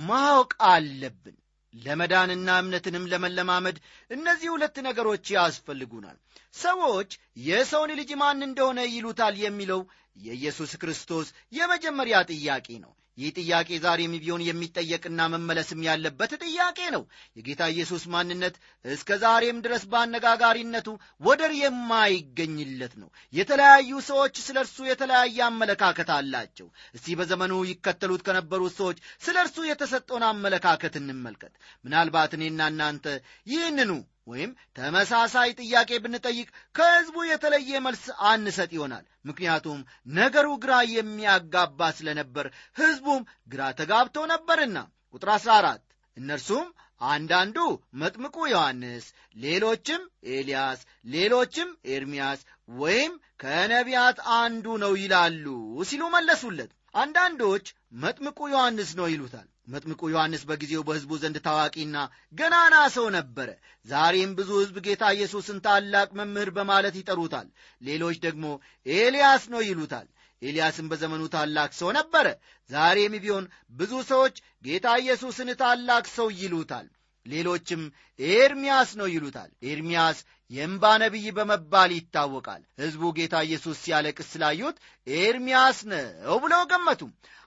ማወቅ 0.07 0.51
አለብን። 0.71 1.37
ለመዳንና 1.73 2.49
እምነትንም 2.61 3.09
ለመለማመድ 3.11 3.77
እነዚህ 4.11 4.49
ሁለት 4.53 4.77
ነገሮች 4.87 5.25
ያስፈልጉናል። 5.35 6.17
ሰዎች 6.57 7.11
የሰውን 7.47 7.91
ልጅ 7.99 8.11
ማን 8.21 8.39
እንደሆነ 8.47 8.79
ይሉታል 8.93 9.35
የሚለው 9.43 9.81
የኢየሱስ 10.17 10.71
ክርስቶስ 10.81 11.27
የመጀመሪያ 11.53 12.17
ጥያቄ 12.31 12.67
ነው 12.85 12.91
ይህ 13.19 13.29
ጥያቄ 13.37 13.69
ዛሬም 13.83 14.13
ቢሆን 14.15 14.41
የሚጠየቅና 14.45 15.27
መመለስም 15.33 15.79
ያለበት 15.87 16.31
ጥያቄ 16.43 16.79
ነው። 16.95 17.03
የጌታ 17.37 17.61
ኢየሱስ 17.73 18.03
ማንነት 18.13 18.55
እስከ 18.85 19.17
ዛሬም 19.23 19.57
ድረስ 19.65 19.83
በአነጋጋሪነቱ 19.91 20.87
ወደር 21.21 21.53
የማይገኝለት 21.61 22.93
ነው። 23.01 23.09
የተለያዩ 23.33 23.91
ሰዎች 24.09 24.35
ስለ 24.45 24.57
እርሱ 24.65 24.77
የተለያየ 24.89 25.39
አመለካከት 25.47 26.11
አላቸው። 26.17 26.67
እስቲ 26.95 27.17
በዘመኑ 27.19 27.55
ይከተሉት 27.69 28.23
ከነበሩት 28.27 28.75
ሰዎች 28.79 28.97
ስለ 29.21 29.35
እርሱ 29.45 29.57
የተሰጠውን 29.69 30.25
አመለካከት 30.29 30.95
እንመልከት። 31.01 31.53
ምናልባት 31.85 32.33
እኔና 32.39 32.61
እናንተ 32.73 33.05
ይህንኑ 33.47 33.91
ወይም 34.29 34.51
ተመሳሳይ 34.77 35.49
ጥያቄ 35.59 35.89
ብንጠይቅ 36.03 36.47
ከሕዝቡ 36.75 37.17
የተለየ 37.27 37.81
መልስ 37.85 38.03
አንሰጥ 38.29 38.69
ይሆናል። 38.77 39.05
ምክንያቱም 39.25 39.79
ነገሩ 40.15 40.47
ግራ 40.63 40.73
የሚያጋባ 40.93 41.89
ስለነበር 41.97 42.47
ሕዝቡም 42.79 43.23
ግራ 43.49 43.61
ተጋብተው 43.79 44.25
ነበርና። 44.33 44.77
ቁጥር 45.13 45.31
14 45.35 45.83
እነርሱም 46.17 46.67
አንዳንዱ 47.09 47.57
መጥምቁ 48.01 48.35
ዮሐንስ 48.51 49.05
ሌሎችም 49.35 50.01
ኤልያስ 50.33 50.79
ሌሎችም 51.07 51.69
ኤርምያስ 51.93 52.39
ወይም 52.79 53.13
ከነቢያት 53.39 54.17
አንዱ 54.37 54.65
ነው 54.83 54.93
ይላሉ 55.01 55.45
ሲሉ 55.89 56.03
መለሱለት። 56.15 56.71
አንዳንዶች 56.95 57.65
መጥምቁ 58.03 58.39
ዮሐንስ 58.53 58.91
ነው 58.99 59.07
ይሉታል 59.11 59.47
መጥምቁ 59.69 60.01
ዮሐንስ 60.11 60.43
በጊዜው 60.49 60.83
በሕዝቡ 60.87 61.11
ዘንድ 61.21 61.37
ታዋቂና 61.45 61.97
ገናና 62.33 62.75
ሰው 62.95 63.05
ነበረ። 63.15 63.49
ዛሬም 63.85 64.31
ብዙ 64.39 64.49
ሕዝብ 64.61 64.77
ጌታ 64.87 65.03
ኢየሱስን 65.15 65.59
ታላቅ 65.65 66.09
መምህር 66.19 66.49
በማለት 66.57 66.95
ይጠሩታል። 66.99 67.47
ሌሎች 67.81 68.17
ደግሞ 68.25 68.45
ኤልያስ 68.85 69.45
ነው 69.53 69.63
ይሉታል። 69.67 70.07
ኤልያስም 70.41 70.89
በዘመኑ 70.91 71.23
ታላቅ 71.33 71.69
ሰው 71.79 71.89
ነበረ። 71.97 72.27
ዛሬም 72.69 73.15
ቢሆን 73.23 73.45
ብዙ 73.73 73.93
ሰዎች 74.11 74.35
ጌታ 74.65 74.87
ኢየሱስን 75.01 75.49
ታላቅ 75.61 76.05
ሰው 76.15 76.27
ይሉታል 76.41 76.87
ሌሎችም 77.25 77.81
ኤርምያስ 78.19 78.89
ነው 78.99 79.07
ይሉታል። 79.13 79.49
ኤርምያስ 79.71 80.19
የእምባ 80.51 80.83
ነቢይ 81.01 81.27
በመባል 81.37 81.91
ይታወቃል። 81.95 82.61
ሕዝቡ 82.81 83.03
ጌታ 83.17 83.35
ኢየሱስ 83.47 83.77
ሲያለቅስ 83.83 84.29
ስላዩት 84.33 84.77
ኤርምያስ 85.07 85.79
ነው 85.91 86.37
ብለው 86.43 86.63
ገመቱ 86.71 87.01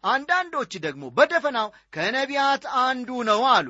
አንዳንዶች 0.05 0.73
ደግሞ 0.85 1.05
በደፈናው 1.17 1.69
ከነቢያት 1.95 2.65
አንዱ 2.83 3.11
ነው 3.29 3.43
አሉ 3.53 3.69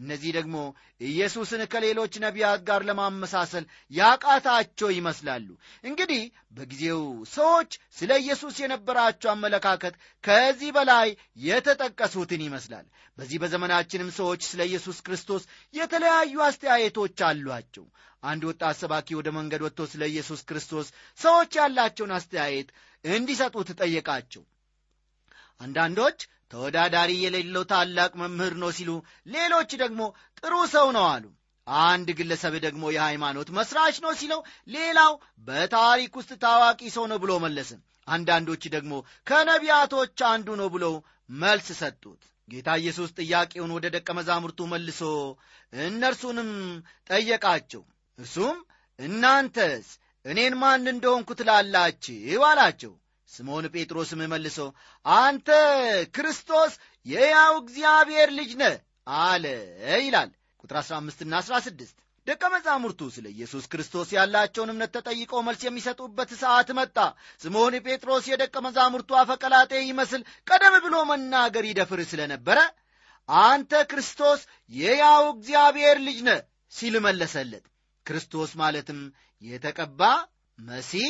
እነዚህ 0.00 0.30
ደግሞ 0.32 0.56
ኢየሱስን 1.04 1.62
ከሌሎች 1.66 2.14
ነቢያት 2.24 2.60
ጋር 2.68 2.80
ለማመሳሰል 2.84 3.64
ያቃታቸው 3.90 4.90
ይመስላሉ። 4.90 5.48
እንግዲህ 5.84 6.22
በጊዜው 6.52 7.02
ሰዎች 7.32 7.70
ስለ 7.96 8.10
ኢየሱስ 8.22 8.54
የነበራቸው 8.62 9.30
አመለካከት 9.30 9.94
ከዚህ 10.24 10.70
በላይ 10.72 11.08
የተጠቀሱትን 11.46 12.44
ይመስላል። 12.46 12.86
በዚህ 13.18 13.40
በዘመናችንም 13.42 14.10
ሰዎች 14.18 14.42
ስለ 14.50 14.60
ኢየሱስ 14.70 15.00
ክርስቶስ 15.00 15.42
የተለያዩ 15.74 16.36
አስተያየቶች 16.42 17.18
አሏቸው። 17.28 17.86
አንድ 18.22 18.42
ወጣት 18.44 18.76
ሰባኪ 18.80 19.08
ወደ 19.18 19.28
መንገድ 19.32 19.60
ወጥቶ 19.62 19.82
ስለ 19.92 20.02
ኢየሱስ 20.06 20.40
ክርስቶስ 20.48 20.86
ሰዎች 21.18 21.52
ያላቸውን 21.60 22.14
አስተያየት 22.16 22.70
እንዲሰጡት 23.04 23.68
ጠየቃቸው 23.80 24.42
አንዳንዶች 25.60 26.18
ተወዳዳሪ 26.52 27.10
የሌለው 27.22 27.64
ታላቅ 27.72 28.12
መምህር 28.20 28.54
ነው 28.62 28.70
ሲሉ 28.76 28.90
ሌሎች 29.26 29.70
ደግሞ 29.82 30.00
ጥሩ 30.38 30.54
ሰው 30.72 30.86
ነው 30.96 31.04
አሉ። 31.10 31.24
አንድ 31.86 32.08
ግለሰብ 32.18 32.54
ደግሞ 32.64 32.84
የሃይማኖት 32.90 33.48
መስራች 33.58 33.96
ነው 34.04 34.12
ሲለው 34.20 34.40
ሌላው 34.68 35.12
በታሪክ 35.48 36.12
ውስጥ 36.20 36.32
ታዋቂ 36.42 36.80
ሰው 36.96 37.04
ነው 37.10 37.18
ብሎ 37.18 37.32
መለሰ። 37.38 37.70
አንዳንዶች 38.08 38.62
ደግሞ 38.68 38.92
ከነቢያቶች 39.26 40.18
አንዱ 40.30 40.48
ነው 40.60 40.68
ብለው 40.68 40.94
መልስ 41.40 41.68
ሰጡት። 41.80 42.20
ጌታ 42.48 42.68
ኢየሱስ 42.80 43.10
ጥያቄውን 43.18 43.74
ወደ 43.76 43.86
ደቀ 43.96 44.08
መዛሙርቱ 44.18 44.60
መልሶ 44.66 45.00
እነርሱንም 45.72 46.50
ጠየቃቸው። 47.10 47.82
እርሱም 48.18 48.56
እናንተስ 48.98 49.86
እኔን 50.24 50.54
ማን 50.54 50.88
እንደሆንኩ 50.92 51.30
ትላላችሁ? 51.34 52.16
አላቸው 52.44 52.92
ስምዖን 53.30 53.66
ጴጥሮስም 53.74 54.20
መልሶ 54.32 54.58
አንተ 55.06 55.48
ክርስቶስ 56.14 56.72
የያው 57.06 57.54
እግዚአብሔር 57.62 58.28
ልጅ 58.38 58.52
ነ 58.60 58.64
አለ 59.20 59.44
ይላል። 60.00 60.30
ቁጥር 60.64 60.76
15 60.82 61.26
ና 61.28 61.42
16 61.44 61.94
ደቀ 62.26 62.42
መዛሙርቱ 62.54 63.00
ስለ 63.14 63.26
ኢየሱስ 63.34 63.64
ክርስቶስ 63.72 64.08
ያላቸውን 64.16 64.72
እምነት 64.72 64.90
ተጠይቀው 64.96 65.40
መልስ 65.46 65.62
የሚሰጡበት 65.66 66.30
ሰዓት 66.42 66.68
መጣ። 66.78 66.96
ስምዖን 67.42 67.74
ጴጥሮስ 67.86 68.24
የደቀ 68.30 68.54
መዛሙርቱ 68.66 69.10
አፈቀላጤ 69.20 69.72
ይመስል 69.84 70.22
ቀደም 70.46 70.74
ብሎ 70.84 70.96
መናገር 71.10 71.66
ይደፍር 71.70 72.02
ስለነበረ 72.10 72.58
አንተ 73.28 73.72
ክርስቶስ 73.90 74.40
የያው 74.72 75.24
እግዚአብሔር 75.34 75.98
ልጅ 76.06 76.20
ነ 76.22 76.30
ሲል 76.72 76.94
መለሰለት። 77.06 77.64
ክርስቶስ 78.06 78.50
ማለትም 78.60 79.00
የተቀባ 79.42 80.00
መሲህ 80.58 81.08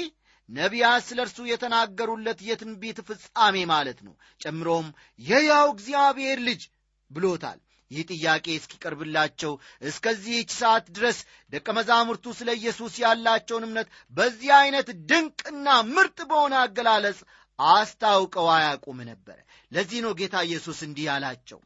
ነቢያት 0.51 1.03
ስለ 1.09 1.19
እርሱ 1.25 1.39
የተናገሩለት 1.49 2.39
የትንቢት 2.47 2.99
ፍጻሜ 3.09 3.57
ማለት 3.73 3.99
ነው። 4.07 4.15
ጨምሮም 4.41 4.87
የያው 5.21 5.69
እግዚአብሔር 5.75 6.39
ልጅ 6.49 6.63
ብሎታል። 7.11 7.59
ይህ 7.91 8.03
ጥያቄ 8.13 8.47
እስኪቀርብላቸው 8.57 9.53
እስከዚህች 9.83 10.51
ሰዓት 10.59 10.85
ድረስ 10.97 11.19
ደቀ 11.53 11.69
መዛሙርቱ 11.79 12.35
ስለ 12.39 12.51
ኢየሱስ 12.59 12.95
ያላቸውን 13.03 13.67
እምነት 13.69 13.89
በዚህ 14.13 14.51
ዐይነት 14.59 14.89
ድንቅና 15.11 15.67
ምርጥ 15.91 16.19
በሆነ 16.31 16.55
አገላለጽ 16.63 17.19
አስታውቀው 17.59 18.47
አያውቁም 18.53 19.01
ነበረ 19.11 19.39
ለዚህ 19.73 19.99
ነው 20.05 20.13
ጌታ 20.21 20.37
ኢየሱስ 20.47 20.79
እንዲህ 20.87 21.09
አላቸው። 21.15 21.61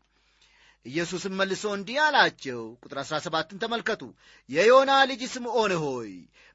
ኢየሱስም 0.86 1.34
መልሶ 1.40 1.64
እንዲህ 1.76 1.98
አላቸው። 2.06 2.62
ቁጥር 2.82 2.98
17ን 3.04 3.60
ተመልከቱ። 3.62 4.02
የዮና 4.48 4.92
ልጅ 5.10 5.22
ስምዖን 5.34 5.72
ሆይ 5.84 6.10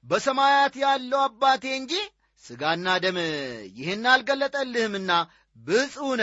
በሰማያት 0.05 0.75
ያለው 0.83 1.21
አባቴ 1.23 1.63
እንጂ 1.79 1.93
ሥጋና 2.43 2.87
ደም 3.03 3.17
ይህን 3.77 4.05
አልገለጠልህምና 4.11 5.11
ብፁነ 5.55 6.21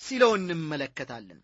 ሲለው 0.00 0.32
እንመለከታለን። 0.38 1.40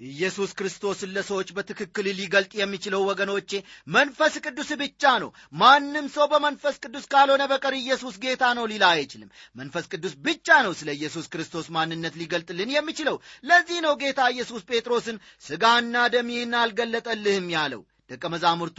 ኢየሱስ 0.00 0.50
ክርስቶስን 0.58 1.10
ለሰዎች 1.14 1.48
በትክክል 1.56 2.06
ሊገልጥ 2.18 2.52
የሚችለው 2.58 3.00
ወገኖቼ 3.08 3.50
መንፈስ 3.88 4.34
ቅዱስ 4.44 4.70
ብቻ 4.82 5.12
ነው። 5.22 5.30
ማንም 5.54 6.06
ሰው 6.16 6.26
በመንፈስ 6.32 6.76
ቅዱስ 6.84 7.04
ካልሆነ 7.12 7.42
በቀር 7.52 7.74
ኢየሱስ 7.78 8.14
ጌታ 8.24 8.52
ነው 8.58 8.68
ሊላ 8.72 8.84
አይችልም። 8.94 9.32
መንፈስ 9.56 9.86
ቅዱስ 9.92 10.14
ብቻ 10.26 10.60
ነው 10.66 10.74
ስለ 10.80 10.88
ኢየሱስ 10.98 11.26
ክርስቶስ 11.32 11.68
ማንነት 11.76 12.16
ሊገልጥልን 12.22 12.74
የሚችለው። 12.76 13.18
ለዚህ 13.44 13.80
ነው 13.86 13.94
ጌታ 14.02 14.30
ኢየሱስ 14.34 14.64
ጴጥሮስን 14.70 15.18
ሥጋና 15.44 16.06
ደም 16.14 16.30
ይህን 16.34 16.54
አልገለጠልህም 16.62 17.48
ያለው። 17.56 17.82
ደቀ 18.10 18.24
መዛሙርቱ 18.32 18.78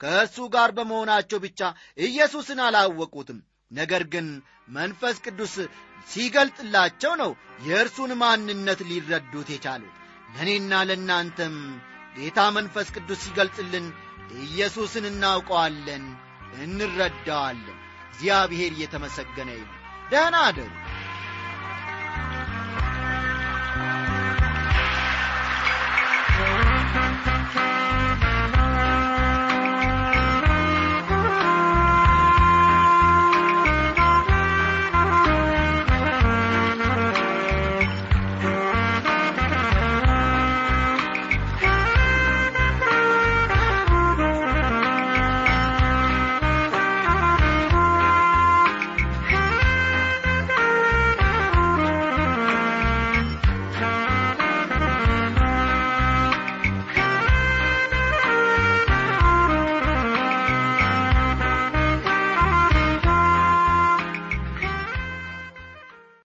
ከእርሱ 0.00 0.36
ጋር 0.54 0.70
በመሆናቸው 0.76 1.38
ብቻ 1.42 1.60
ኢየሱስን 2.04 2.60
አላወቁትም 2.66 3.40
ነገር 3.70 4.02
ግን 4.12 4.26
መንፈስ 4.70 5.16
ቅዱስ 5.26 5.54
ሲገልጥላቸው 6.08 7.12
ነው 7.22 7.30
የእርሱን 7.62 8.12
ማንነት 8.22 8.80
ሊረዱት 8.90 9.48
የቻሉት። 9.54 9.96
ለእኔና 10.34 10.72
ለእናንተም 10.88 11.56
ጌታ 12.16 12.40
መንፈስ 12.56 12.88
ቅዱስ 12.96 13.20
ሲገልጥልን 13.24 13.86
ኢየሱስን 14.44 15.04
እናውቀዋለን 15.10 16.04
እንረዳዋለን። 16.64 17.78
እግዚአብሔር 18.10 18.72
እየተመሰገነ 18.74 19.50
ይሁን። 19.56 19.76
ደህና 20.10 20.36
አደሩ 20.48 20.70